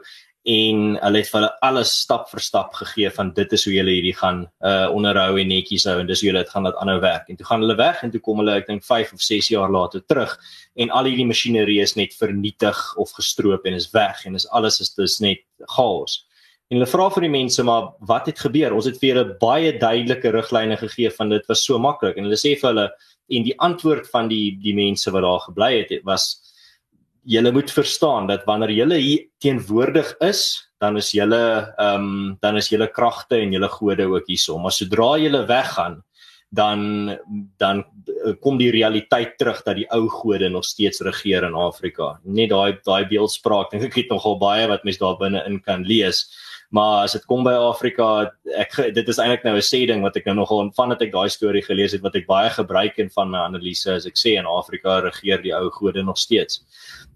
en 0.48 0.94
hulle 0.96 1.20
het 1.20 1.28
vir 1.28 1.36
hulle 1.36 1.50
alles 1.66 1.90
stap 2.00 2.30
vir 2.30 2.40
stap 2.40 2.72
gegee 2.72 3.10
van 3.12 3.32
dit 3.36 3.52
is 3.52 3.64
hoe 3.66 3.74
julle 3.74 3.92
hierdie 3.92 4.14
gaan 4.16 4.46
uh 4.64 4.88
onderhou 4.88 5.36
en 5.36 5.50
netjies 5.52 5.84
hou 5.84 5.98
en 6.00 6.08
dis 6.08 6.22
hoe 6.22 6.30
julle 6.30 6.40
dit 6.40 6.52
gaan 6.54 6.64
laat 6.64 6.78
aanhou 6.80 7.00
werk. 7.00 7.28
En 7.28 7.36
toe 7.36 7.46
gaan 7.46 7.60
hulle 7.60 7.76
weg 7.76 8.02
en 8.02 8.10
toe 8.10 8.20
kom 8.24 8.40
hulle 8.40 8.56
ek 8.56 8.66
dink 8.70 8.84
5 8.84 9.12
of 9.12 9.20
6 9.20 9.50
jaar 9.52 9.70
later 9.70 10.00
terug 10.00 10.32
en 10.76 10.90
al 10.90 11.10
hierdie 11.10 11.28
masjinerie 11.28 11.80
is 11.82 11.94
net 11.96 12.16
vernietig 12.16 12.80
of 12.96 13.12
gestroop 13.12 13.68
en 13.68 13.76
is 13.76 13.90
weg 13.92 14.24
en 14.24 14.34
is 14.34 14.48
alles 14.48 14.80
is 14.80 14.94
dis 14.96 15.20
net 15.20 15.44
chaos. 15.76 16.24
En 16.70 16.78
hulle 16.78 16.88
vra 16.88 17.10
vir 17.10 17.26
die 17.26 17.34
mense 17.36 17.62
maar 17.66 17.92
wat 18.08 18.26
het 18.30 18.40
gebeur? 18.40 18.72
Ons 18.72 18.88
het 18.88 18.96
vir 19.02 19.18
hulle 19.18 19.36
baie 19.42 19.76
duidelike 19.76 20.32
riglyne 20.32 20.80
gegee 20.80 21.10
van 21.10 21.28
dit 21.28 21.48
was 21.52 21.66
so 21.66 21.78
maklik 21.78 22.16
en 22.16 22.24
hulle 22.24 22.40
sê 22.40 22.56
vir 22.56 22.70
hulle 22.70 22.90
en 23.30 23.44
die 23.44 23.58
antwoord 23.60 24.08
van 24.08 24.28
die 24.32 24.56
die 24.62 24.74
mense 24.74 25.12
wat 25.12 25.26
daar 25.26 25.44
gebly 25.50 25.74
het, 25.82 25.92
het 25.92 26.06
was 26.08 26.49
julle 27.22 27.52
moet 27.52 27.70
verstaan 27.70 28.26
dat 28.26 28.44
wanneer 28.44 28.72
julle 28.72 28.98
hier 29.00 29.26
teenwoordig 29.38 30.14
is, 30.24 30.70
dan 30.80 30.96
is 30.96 31.10
julle 31.12 31.74
ehm 31.76 32.04
um, 32.04 32.36
dan 32.40 32.56
is 32.56 32.70
julle 32.72 32.88
kragte 32.88 33.36
en 33.36 33.52
julle 33.52 33.68
gode 33.68 34.06
ook 34.08 34.26
hierso. 34.26 34.58
Maar 34.58 34.72
sodra 34.72 35.16
julle 35.20 35.44
weggaan, 35.46 36.00
dan 36.50 37.18
dan 37.58 37.84
eh, 38.24 38.34
kom 38.40 38.58
die 38.58 38.70
realiteit 38.70 39.36
terug 39.38 39.62
dat 39.62 39.76
die 39.76 39.88
ou 39.94 40.08
gode 40.08 40.48
nog 40.48 40.64
steeds 40.64 41.00
regeer 41.00 41.44
in 41.46 41.54
Afrika. 41.54 42.18
Net 42.24 42.50
daai 42.50 42.78
daai 42.84 43.06
beeldspraak, 43.06 43.70
dink 43.70 43.90
ek 43.90 43.98
het 44.02 44.10
nogal 44.10 44.38
baie 44.38 44.66
wat 44.68 44.84
mense 44.84 45.02
daar 45.02 45.18
binne 45.20 45.44
in 45.46 45.60
kan 45.62 45.84
lees. 45.86 46.26
Maar 46.70 47.04
as 47.04 47.16
dit 47.16 47.24
kom 47.26 47.42
by 47.42 47.56
Afrika, 47.58 48.30
ek 48.54 48.76
dit 48.94 49.08
is 49.10 49.18
eintlik 49.18 49.42
nou 49.44 49.56
'n 49.56 49.66
sê 49.66 49.86
ding 49.86 50.02
wat 50.02 50.16
ek 50.16 50.26
nou 50.26 50.36
nogal 50.38 50.70
van 50.76 50.88
dat 50.90 51.02
ek 51.02 51.12
daai 51.12 51.28
storie 51.28 51.62
gelees 51.62 51.92
het 51.92 52.02
wat 52.02 52.14
ek 52.14 52.26
baie 52.26 52.50
gebruik 52.50 52.98
in 52.98 53.10
van 53.10 53.30
my 53.30 53.38
analise 53.38 53.90
as 53.90 54.06
ek 54.06 54.14
sê 54.14 54.38
in 54.38 54.46
Afrika 54.46 55.00
regeer 55.00 55.42
die 55.42 55.54
ou 55.54 55.70
gode 55.70 56.02
nog 56.02 56.18
steeds 56.18 56.62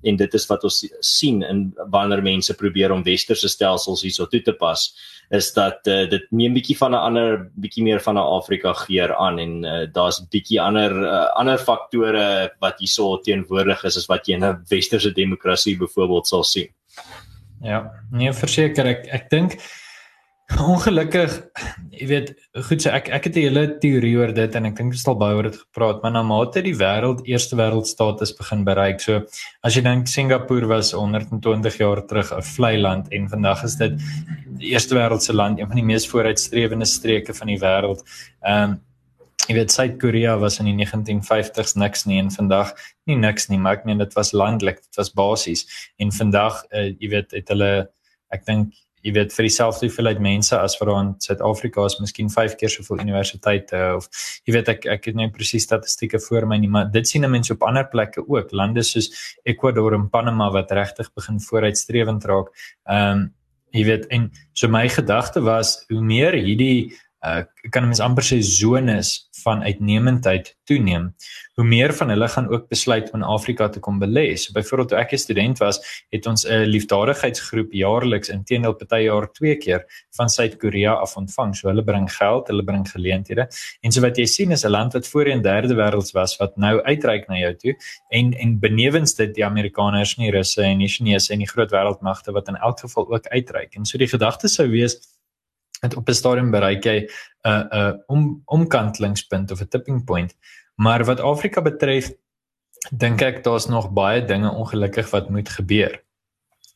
en 0.05 0.17
dit 0.17 0.35
is 0.35 0.47
wat 0.51 0.65
ons 0.65 0.85
sien 1.01 1.43
in 1.43 1.73
wanneer 1.93 2.23
mense 2.23 2.55
probeer 2.55 2.93
om 2.93 3.05
westerse 3.07 3.49
stelsels 3.49 4.03
hierso 4.05 4.27
toe 4.27 4.43
te 4.45 4.53
pas 4.53 4.85
is 5.31 5.53
dat 5.57 5.87
uh, 5.89 6.05
dit 6.11 6.25
neem 6.37 6.55
bietjie 6.55 6.77
van 6.77 6.93
'n 6.93 7.05
ander 7.09 7.51
bietjie 7.57 7.85
meer 7.85 8.01
van 8.01 8.19
'n 8.19 8.27
Afrika 8.39 8.73
geur 8.73 9.15
aan 9.17 9.39
en 9.39 9.65
uh, 9.65 9.87
daar's 9.93 10.21
bietjie 10.31 10.61
ander 10.61 10.93
uh, 10.93 11.31
ander 11.41 11.59
faktore 11.59 12.51
wat 12.61 12.79
hierso 12.79 13.17
teenwoordig 13.19 13.85
is 13.85 13.97
as 13.97 14.07
wat 14.07 14.27
jy 14.27 14.35
in 14.35 14.45
'n 14.45 14.65
westerse 14.69 15.13
demokrasie 15.13 15.77
byvoorbeeld 15.79 16.27
sal 16.27 16.45
sien. 16.45 16.69
Ja, 17.65 17.81
nee 18.13 18.33
verseker 18.37 18.87
ek 18.93 19.09
ek 19.09 19.31
dink 19.33 19.59
Ongelukkig, 20.53 21.33
jy 21.97 22.07
weet, 22.11 22.31
goed 22.69 22.83
so 22.85 22.91
ek 22.93 23.07
ek 23.17 23.25
het 23.31 23.37
'n 23.37 23.45
hele 23.47 23.63
teorie 23.81 24.13
oor 24.19 24.33
dit 24.37 24.55
en 24.55 24.67
ek 24.67 24.77
dink 24.77 24.93
ons 24.93 25.01
het 25.01 25.09
al 25.09 25.17
baie 25.17 25.37
oor 25.39 25.49
dit 25.49 25.57
gepraat, 25.57 26.03
maar 26.03 26.13
na 26.13 26.23
mate 26.23 26.61
die 26.63 26.77
wêreld 26.77 27.25
eerste 27.25 27.57
wêreldstatus 27.57 28.37
begin 28.37 28.63
bereik. 28.65 29.01
So 29.01 29.25
as 29.65 29.75
jy 29.75 29.83
dink 29.83 30.07
Singapore 30.07 30.67
was 30.67 30.93
120 30.93 31.79
jaar 31.79 32.07
terug 32.07 32.31
'n 32.31 32.43
vlei 32.43 32.77
land 32.77 33.09
en 33.11 33.29
vandag 33.29 33.65
is 33.65 33.77
dit 33.77 33.93
die 34.61 34.73
eerste 34.77 34.95
wêreldse 34.95 35.33
land, 35.33 35.59
een 35.59 35.67
van 35.67 35.77
die 35.77 35.85
mees 35.85 36.07
vooruitstrewende 36.07 36.87
streke 36.87 37.33
van 37.33 37.49
die 37.49 37.59
wêreld. 37.59 38.05
Ehm 38.45 38.71
um, 38.71 38.81
jy 39.49 39.59
weet 39.59 39.73
Suid-Korea 39.73 40.39
was 40.41 40.61
in 40.63 40.71
die 40.71 40.77
1950s 40.79 41.77
niks 41.81 42.07
nie 42.09 42.21
en 42.23 42.31
vandag 42.33 42.73
nie 43.09 43.19
niks 43.21 43.51
nie, 43.51 43.59
maar 43.61 43.81
ek 43.81 43.85
meen 43.89 44.01
dit 44.01 44.17
was 44.17 44.33
landelik, 44.33 44.81
dit 44.81 45.01
was 45.01 45.13
basies 45.13 45.67
en 46.01 46.13
vandag 46.15 46.63
uh, 46.73 46.89
jy 46.89 47.13
weet 47.13 47.37
het 47.37 47.53
hulle 47.53 47.73
ek 48.35 48.49
dink 48.49 48.73
jy 49.05 49.13
weet 49.13 49.35
vir 49.37 49.45
dieselfde 49.45 49.85
hoeveelheid 49.85 50.21
mense 50.25 50.57
as 50.57 50.79
wat 50.81 50.91
in 50.95 51.11
Suid-Afrika 51.21 51.85
is, 51.85 51.99
miskien 52.01 52.31
5 52.33 52.57
keer 52.61 52.73
soveel 52.73 53.03
universiteite 53.05 53.81
of 53.99 54.09
jy 54.49 54.57
weet 54.57 54.71
ek 54.73 54.89
ek 54.95 55.11
het 55.11 55.19
nie 55.19 55.29
presies 55.33 55.67
statistieke 55.69 56.21
voor 56.25 56.49
my 56.49 56.59
nie, 56.63 56.71
maar 56.73 56.89
dit 56.93 57.09
sien 57.09 57.29
mense 57.29 57.53
op 57.53 57.67
ander 57.69 57.85
plekke 57.93 58.25
ook, 58.25 58.53
lande 58.57 58.85
soos 58.87 59.11
Ecuador 59.45 59.99
en 59.99 60.09
Panama 60.09 60.49
wat 60.57 60.73
regtig 60.73 61.13
begin 61.13 61.41
vooruitstrewend 61.51 62.25
raak. 62.31 62.53
Ehm 62.89 63.25
um, 63.25 63.33
jy 63.75 63.83
weet 63.89 64.05
en 64.15 64.29
so 64.55 64.71
my 64.71 64.85
gedagte 64.87 65.41
was 65.43 65.81
hoe 65.91 65.99
meer 65.99 66.37
hierdie 66.39 66.95
uh, 67.25 67.43
kan 67.71 67.87
mens 67.89 68.01
amper 68.01 68.25
sê 68.27 68.41
zones 68.45 69.29
van 69.45 69.63
uitnemendheid 69.63 70.55
toeneem, 70.69 71.11
hoe 71.55 71.65
meer 71.65 71.93
van 71.97 72.09
hulle 72.13 72.29
gaan 72.29 72.49
ook 72.49 72.69
besluit 72.69 73.11
om 73.13 73.21
in 73.21 73.27
Afrika 73.29 73.69
te 73.69 73.81
kom 73.81 73.99
belê. 74.01 74.37
So 74.41 74.53
byvoorbeeld 74.57 74.89
toe 74.89 74.99
ek 74.99 75.13
'n 75.13 75.19
student 75.19 75.59
was, 75.59 75.81
het 76.11 76.27
ons 76.27 76.47
'n 76.47 76.65
liefdadigheidsgroep 76.75 77.73
jaarliks 77.73 78.29
intedeel 78.29 78.75
party 78.75 79.03
jaar 79.05 79.29
twee 79.33 79.57
keer 79.57 79.85
van 80.17 80.29
Suid-Korea 80.29 80.93
af 80.93 81.17
ontvang. 81.17 81.57
So 81.57 81.69
hulle 81.69 81.85
bring 81.85 82.09
geld, 82.13 82.49
hulle 82.49 82.65
bring 82.65 82.89
geleenthede. 82.91 83.49
En 83.81 83.93
so 83.93 84.01
wat 84.01 84.17
jy 84.17 84.27
sien 84.27 84.51
is 84.51 84.65
'n 84.65 84.71
land 84.71 84.93
wat 84.93 85.07
voorheen 85.07 85.43
derde 85.43 85.75
wêrelds 85.75 86.13
was 86.13 86.37
wat 86.37 86.57
nou 86.57 86.83
uitreik 86.83 87.29
na 87.29 87.37
jou 87.37 87.55
toe 87.55 87.75
en 88.11 88.33
en 88.33 88.59
benewens 88.59 89.15
dit 89.15 89.35
die 89.35 89.45
Amerikaners, 89.45 90.17
nie 90.17 90.31
Russe 90.31 90.63
en 90.63 90.79
nie 90.79 90.89
Chinese 90.89 91.33
en 91.33 91.39
die 91.39 91.49
groot 91.49 91.71
wêreldmagte 91.71 92.33
wat 92.33 92.49
in 92.49 92.57
elk 92.57 92.81
geval 92.81 93.13
ook 93.13 93.27
uitreik. 93.27 93.75
En 93.75 93.85
so 93.85 93.99
die 93.99 94.09
gedagte 94.09 94.49
sou 94.49 94.69
wees 94.69 94.97
het 95.85 95.97
op 95.97 96.09
'n 96.09 96.17
stadium 96.17 96.51
bereik 96.51 96.85
jy 96.85 96.99
'n 97.05 97.09
uh, 97.49 97.61
'n 97.61 97.77
uh, 97.79 97.93
om 98.07 98.43
omkantelingspunt 98.45 99.51
of 99.51 99.61
'n 99.61 99.69
tipping 99.69 100.05
point. 100.05 100.35
Maar 100.75 101.05
wat 101.05 101.21
Afrika 101.21 101.63
betref, 101.63 102.11
dink 102.91 103.23
ek 103.23 103.45
daar's 103.45 103.67
nog 103.67 103.93
baie 103.93 104.25
dinge 104.25 104.51
ongelukkig 104.51 105.11
wat 105.11 105.31
moet 105.31 105.49
gebeur. 105.49 106.03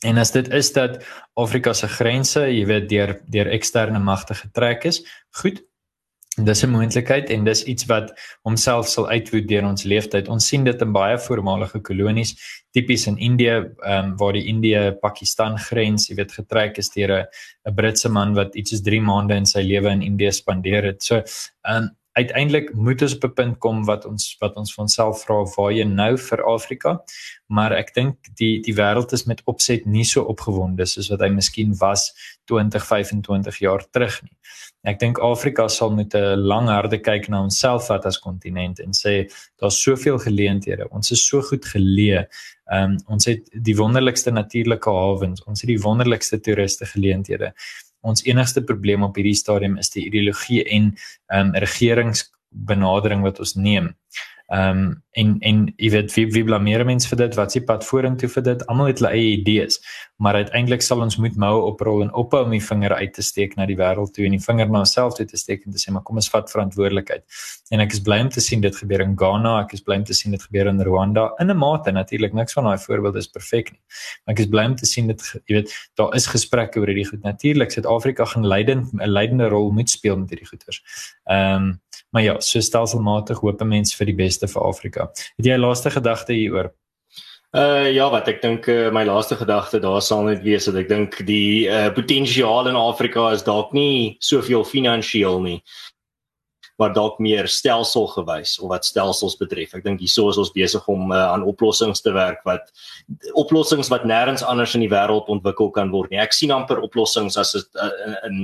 En 0.06 0.16
as 0.16 0.30
dit 0.30 0.48
is 0.54 0.72
dat 0.72 1.04
Afrika 1.34 1.72
se 1.72 1.88
grense, 1.88 2.40
jy 2.40 2.66
weet, 2.66 2.88
deur 2.88 3.16
deur 3.26 3.50
eksterne 3.50 3.98
magte 3.98 4.34
getrek 4.34 4.84
is, 4.84 5.02
goed, 5.30 5.64
dis 6.44 6.62
'n 6.64 6.70
moontlikheid 6.70 7.30
en 7.30 7.44
dis 7.44 7.64
iets 7.64 7.86
wat 7.86 8.12
homself 8.42 8.88
sal 8.88 9.08
uitwoed 9.08 9.48
deur 9.48 9.64
ons 9.64 9.84
leeftyd. 9.84 10.28
Ons 10.28 10.46
sien 10.46 10.64
dit 10.64 10.82
in 10.82 10.92
baie 10.92 11.18
voormalige 11.18 11.80
kolonies, 11.80 12.34
tipies 12.72 13.06
in 13.06 13.18
Indië, 13.18 13.56
ehm 13.84 14.04
um, 14.04 14.16
waar 14.16 14.32
die 14.32 14.46
Indië-Pakistan 14.46 15.58
grens, 15.58 16.08
jy 16.08 16.14
weet, 16.14 16.32
getrek 16.32 16.78
is 16.78 16.90
deur 16.90 17.12
'n 17.12 17.26
'n 17.70 17.74
Britse 17.74 18.08
man 18.08 18.34
wat 18.34 18.54
iets 18.54 18.70
soos 18.70 18.82
3 18.82 19.00
maande 19.00 19.34
in 19.34 19.46
sy 19.46 19.60
lewe 19.60 19.90
in 19.90 20.02
Indië 20.02 20.32
spandeer 20.32 20.84
het. 20.84 21.02
So, 21.02 21.16
ehm 21.16 21.82
um, 21.82 21.90
uiteindelik 22.18 22.74
moet 22.74 23.02
ons 23.02 23.14
op 23.14 23.24
'n 23.24 23.32
punt 23.32 23.58
kom 23.58 23.84
wat 23.84 24.04
ons 24.04 24.36
wat 24.40 24.56
ons 24.56 24.74
vir 24.74 24.82
onsself 24.82 25.22
vra 25.24 25.36
waar 25.56 25.72
jy 25.72 25.84
nou 25.84 26.16
vir 26.18 26.44
Afrika? 26.44 27.02
Maar 27.46 27.72
ek 27.72 27.94
dink 27.94 28.16
die 28.36 28.60
die 28.60 28.74
wêreld 28.74 29.12
is 29.12 29.24
met 29.24 29.42
opset 29.44 29.86
nie 29.86 30.04
so 30.04 30.22
opgewonde 30.22 30.86
soos 30.86 31.08
wat 31.08 31.20
hy 31.20 31.28
miskien 31.28 31.76
was 31.78 32.12
20 32.44 32.84
25 32.84 33.58
jaar 33.58 33.84
terug 33.90 34.22
nie. 34.22 34.36
Ek 34.84 34.98
dink 34.98 35.18
Afrika 35.18 35.68
sal 35.68 35.90
met 35.90 36.14
'n 36.14 36.38
lang 36.38 36.68
harde 36.68 36.98
kyk 36.98 37.28
na 37.28 37.42
onsself 37.42 37.88
wat 37.88 38.06
as 38.06 38.18
kontinent 38.18 38.80
en 38.80 38.92
sê 38.92 39.30
daar's 39.60 39.82
soveel 39.82 40.18
geleenthede. 40.18 40.88
Ons 40.90 41.10
is 41.10 41.26
so 41.26 41.42
goed 41.42 41.64
geleë. 41.64 42.26
Um, 42.72 42.98
ons 43.08 43.24
het 43.24 43.48
die 43.52 43.76
wonderlikste 43.76 44.30
natuurlike 44.30 44.90
hawens. 44.90 45.44
Ons 45.44 45.60
het 45.60 45.68
die 45.68 45.82
wonderlikste 45.82 46.40
toeriste 46.40 46.86
geleenthede 46.86 47.54
ons 48.06 48.24
enigste 48.26 48.62
probleem 48.62 49.02
op 49.02 49.16
hierdie 49.18 49.36
stadium 49.36 49.76
is 49.78 49.90
die 49.94 50.06
ideologie 50.06 50.64
en 50.64 50.92
ehm 51.32 51.48
um, 51.48 51.54
regeringsbenadering 51.54 53.24
wat 53.26 53.38
ons 53.38 53.54
neem. 53.54 53.94
Ehm 54.48 54.78
um, 54.78 55.02
en 55.18 55.36
en 55.46 55.64
jy 55.76 55.90
weet 55.94 56.12
wie 56.14 56.26
wie 56.34 56.44
blameer 56.46 56.84
mense 56.86 57.08
vir 57.10 57.18
dit? 57.22 57.36
Wat 57.38 57.54
s'ie 57.54 57.62
pad 57.66 57.84
vorentoe 57.86 58.30
vir 58.30 58.44
dit? 58.46 58.64
Almal 58.70 58.90
het 58.90 59.02
hulle 59.02 59.10
eie 59.16 59.32
idees, 59.36 59.78
maar 60.22 60.38
uiteindelik 60.38 60.84
sal 60.84 61.02
ons 61.04 61.18
moet 61.22 61.36
moue 61.38 61.64
oprol 61.70 62.04
en 62.04 62.12
ophou 62.22 62.44
om 62.46 62.54
die 62.54 62.62
vinger 62.62 62.94
uit 63.00 63.12
te 63.16 63.24
steek 63.26 63.56
na 63.58 63.66
die 63.70 63.76
wêreld 63.78 64.14
toe 64.14 64.26
en 64.28 64.36
die 64.36 64.42
vinger 64.42 64.70
na 64.70 64.82
onsself 64.84 65.16
toe 65.18 65.26
te 65.28 65.40
steek 65.40 65.66
en 65.66 65.74
te 65.74 65.82
sê 65.82 65.94
maar 65.94 66.04
kom 66.06 66.20
ons 66.22 66.30
vat 66.32 66.50
verantwoordelikheid. 66.54 67.24
En 67.74 67.82
ek 67.84 67.96
is 67.98 68.02
bly 68.04 68.20
om 68.26 68.30
te 68.34 68.44
sien 68.44 68.62
dit 68.64 68.80
gebeur 68.82 69.04
in 69.04 69.16
Ghana, 69.18 69.54
ek 69.64 69.74
is 69.78 69.84
bly 69.86 69.98
om 70.02 70.06
te 70.08 70.16
sien 70.16 70.36
dit 70.36 70.46
gebeur 70.48 70.70
in 70.72 70.82
Rwanda 70.86 71.28
in 71.42 71.50
'n 71.50 71.58
mate 71.58 71.92
natuurlik 71.92 72.34
niks 72.34 72.58
van 72.58 72.70
daai 72.70 72.78
voorbeelde 72.78 73.18
is 73.18 73.30
perfek 73.30 73.72
nie. 73.72 73.80
Maar 74.24 74.34
ek 74.34 74.40
is 74.46 74.50
bly 74.54 74.64
om 74.64 74.76
te 74.76 74.86
sien 74.86 75.06
dit 75.06 75.22
jy 75.46 75.54
weet 75.60 75.74
daar 75.96 76.14
is 76.14 76.26
gesprekke 76.26 76.80
oor 76.80 76.86
hierdie 76.86 77.08
goed. 77.10 77.22
Natuurlik 77.22 77.70
Suid-Afrika 77.70 78.24
gaan 78.24 78.46
leidend 78.46 78.92
'n 78.94 79.06
leidende 79.08 79.48
rol 79.48 79.70
moet 79.72 79.90
speel 79.90 80.16
met 80.16 80.30
hierdie 80.30 80.46
goeters. 80.46 80.82
Ehm 81.26 81.62
um, 81.62 81.80
maar 82.10 82.22
ja, 82.22 82.40
so 82.40 82.60
stelselmatig 82.60 83.40
hoop 83.44 83.62
mense 83.64 83.96
vir 83.96 84.06
die 84.06 84.16
beste 84.16 84.48
vir 84.48 84.62
Afrika. 84.64 85.07
Het 85.36 85.46
jy 85.46 85.56
'n 85.56 85.64
laaste 85.64 85.90
gedagte 85.90 86.32
hieroor? 86.32 86.72
Uh 87.56 87.88
ja, 87.92 88.10
wat 88.10 88.28
ek 88.28 88.42
dink 88.42 88.68
uh, 88.68 88.90
my 88.92 89.04
laaste 89.08 89.36
gedagte 89.36 89.80
daar 89.80 90.02
sal 90.02 90.22
net 90.22 90.42
wees 90.42 90.64
dat 90.68 90.74
ek 90.76 90.88
dink 90.88 91.26
die 91.26 91.68
uh, 91.68 91.88
potensiaal 91.94 92.68
in 92.68 92.76
Afrika 92.76 93.30
is 93.32 93.42
dalk 93.42 93.72
nie 93.72 94.16
soveel 94.20 94.64
finansiëel 94.64 95.40
nie 95.40 95.62
maar 96.78 96.92
dalk 96.94 97.18
meer 97.18 97.48
stelsel-gewys 97.50 98.58
of 98.62 98.70
wat 98.70 98.86
stelsels 98.86 99.34
betref. 99.38 99.72
Ek 99.74 99.82
dink 99.82 100.02
hieso 100.02 100.28
is 100.30 100.38
ons 100.38 100.52
besig 100.54 100.84
om 100.90 101.10
uh, 101.10 101.24
aan 101.32 101.42
oplossings 101.42 102.04
te 102.04 102.12
werk 102.14 102.44
wat 102.46 102.70
oplossings 103.34 103.90
wat 103.90 104.06
nêrens 104.06 104.44
anders 104.46 104.76
in 104.78 104.84
die 104.86 104.92
wêreld 104.92 105.30
ontwikkel 105.32 105.72
kan 105.74 105.90
word 105.90 106.14
nie. 106.14 106.20
Ek 106.22 106.36
sien 106.36 106.54
amper 106.54 106.78
oplossings 106.86 107.38
as 107.40 107.56
'n 107.56 107.64
uh, 107.82 107.90
in, 108.06 108.14
in 108.30 108.38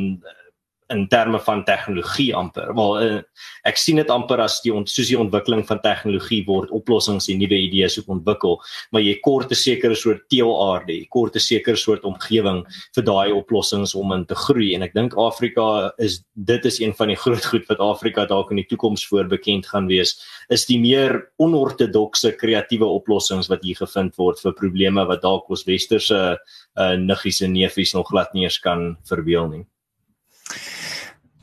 in 0.95 1.07
terme 1.11 1.41
van 1.43 1.65
tegnologie 1.67 2.31
amper. 2.37 2.71
Wel 2.77 3.03
uh, 3.03 3.21
ek 3.69 3.79
sien 3.81 3.99
dit 4.01 4.11
amper 4.13 4.43
as 4.45 4.61
die 4.65 4.73
soos 4.73 5.11
die 5.11 5.19
ontwikkeling 5.19 5.65
van 5.69 5.81
tegnologie 5.85 6.43
word 6.47 6.73
oplossings 6.77 7.29
en 7.33 7.41
nuwe 7.43 7.59
idees 7.67 7.99
ook 8.01 8.13
ontwikkel, 8.17 8.59
maar 8.93 9.05
jy 9.05 9.17
kort 9.25 9.51
'n 9.51 9.59
sekere 9.59 9.97
soort 9.99 10.25
teelaarde, 10.33 10.93
jy 10.93 11.07
kort 11.11 11.37
'n 11.37 11.41
sekere 11.41 11.77
soort 11.77 12.05
omgewing 12.05 12.65
vir 12.95 13.05
daai 13.05 13.33
oplossings 13.33 13.95
om 13.95 14.13
in 14.13 14.25
te 14.25 14.35
groei 14.35 14.75
en 14.75 14.83
ek 14.83 14.95
dink 14.95 15.17
Afrika 15.17 15.93
is 15.99 16.23
dit 16.35 16.65
is 16.65 16.81
een 16.81 16.95
van 16.95 17.09
die 17.09 17.21
groot 17.25 17.45
goed 17.45 17.67
wat 17.69 17.81
Afrika 17.81 18.27
dalk 18.27 18.51
in 18.51 18.63
die 18.63 18.69
toekoms 18.69 19.07
voor 19.07 19.25
bekend 19.25 19.67
gaan 19.67 19.87
wees, 19.87 20.17
is 20.51 20.67
die 20.67 20.79
meer 20.79 21.31
onortodokse 21.39 22.33
kreatiewe 22.37 22.87
oplossings 22.87 23.49
wat 23.49 23.63
hier 23.65 23.77
gevind 23.77 24.17
word 24.17 24.41
vir 24.41 24.53
probleme 24.53 25.05
wat 25.07 25.23
dalk 25.23 25.51
ons 25.51 25.67
westerse 25.67 26.39
uh, 26.79 26.97
niggies 26.97 27.41
en 27.43 27.53
neefies 27.53 27.95
nog 27.95 28.09
glad 28.09 28.35
nie 28.35 28.45
eens 28.45 28.61
kan 28.61 28.97
verbeel 29.09 29.49
nie. 29.49 29.65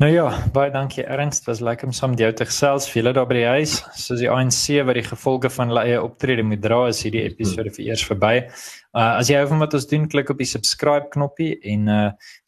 Nou 0.01 0.07
ja, 0.09 0.31
baie 0.49 0.71
dankie 0.73 1.03
Ernst, 1.05 1.45
was 1.45 1.59
lekker 1.61 1.85
om 1.85 1.91
saam 1.93 2.15
met 2.15 2.23
jou 2.23 2.29
te 2.33 2.45
gesels. 2.49 2.87
Vele 2.89 3.11
daar 3.13 3.27
by 3.29 3.35
die 3.37 3.49
huis, 3.59 3.75
soos 3.93 4.17
die 4.17 4.29
ANC 4.33 4.79
wat 4.87 4.97
die 4.97 5.03
gevolge 5.05 5.49
van 5.53 5.69
hulle 5.69 5.83
eie 5.85 5.99
optrede 6.01 6.41
moet 6.41 6.63
dra, 6.63 6.79
is 6.89 7.03
hierdie 7.05 7.21
episode 7.27 7.69
vir 7.75 7.83
eers 7.91 8.01
verby. 8.09 8.31
Uh 8.97 9.19
as 9.19 9.29
jy 9.29 9.37
hou 9.37 9.51
van 9.51 9.59
wat 9.61 9.75
ons 9.77 9.83
doen, 9.91 10.07
klik 10.09 10.31
op 10.33 10.39
die 10.41 10.47
subscribe 10.49 11.11
knoppie 11.13 11.51
en 11.69 11.83
uh 11.85 11.99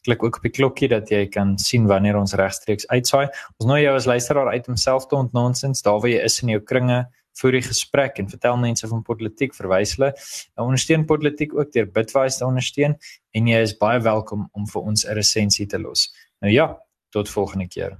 klik 0.02 0.26
ook 0.26 0.40
op 0.40 0.48
die 0.48 0.50
klokkie 0.56 0.88
dat 0.90 1.12
jy 1.14 1.20
kan 1.30 1.52
sien 1.62 1.86
wanneer 1.86 2.18
ons 2.18 2.34
regstreeks 2.40 2.88
uitsaai. 2.90 3.28
Ons 3.30 3.68
nooi 3.70 3.84
jou 3.84 3.92
as 4.00 4.08
luisteraar 4.10 4.50
uit 4.50 4.66
om 4.72 4.80
self 4.86 5.06
te 5.06 5.14
ontnonsens 5.20 5.86
daar 5.86 6.00
waar 6.02 6.10
jy 6.10 6.24
is 6.26 6.40
in 6.42 6.50
jou 6.56 6.62
kringe 6.72 7.04
vir 7.38 7.54
die 7.54 7.62
gesprek 7.68 8.18
en 8.18 8.32
vertel 8.32 8.58
mense 8.64 8.90
van 8.90 9.04
politiek 9.06 9.54
verwys 9.54 9.92
hulle. 9.94 10.10
Nou 10.56 10.66
ondersteun 10.72 11.06
politiek 11.06 11.54
ook 11.54 11.70
deur 11.70 11.86
Bitwise 11.86 12.42
te 12.42 12.50
ondersteun 12.50 12.98
en 13.30 13.54
jy 13.54 13.62
is 13.68 13.76
baie 13.78 14.02
welkom 14.02 14.48
om 14.50 14.66
vir 14.74 14.90
ons 14.90 15.06
'n 15.06 15.14
resensie 15.14 15.68
te 15.70 15.78
los. 15.78 16.10
Nou 16.42 16.50
ja, 16.50 16.66
tot 17.14 17.30
volgende 17.30 17.68
keer. 17.68 17.96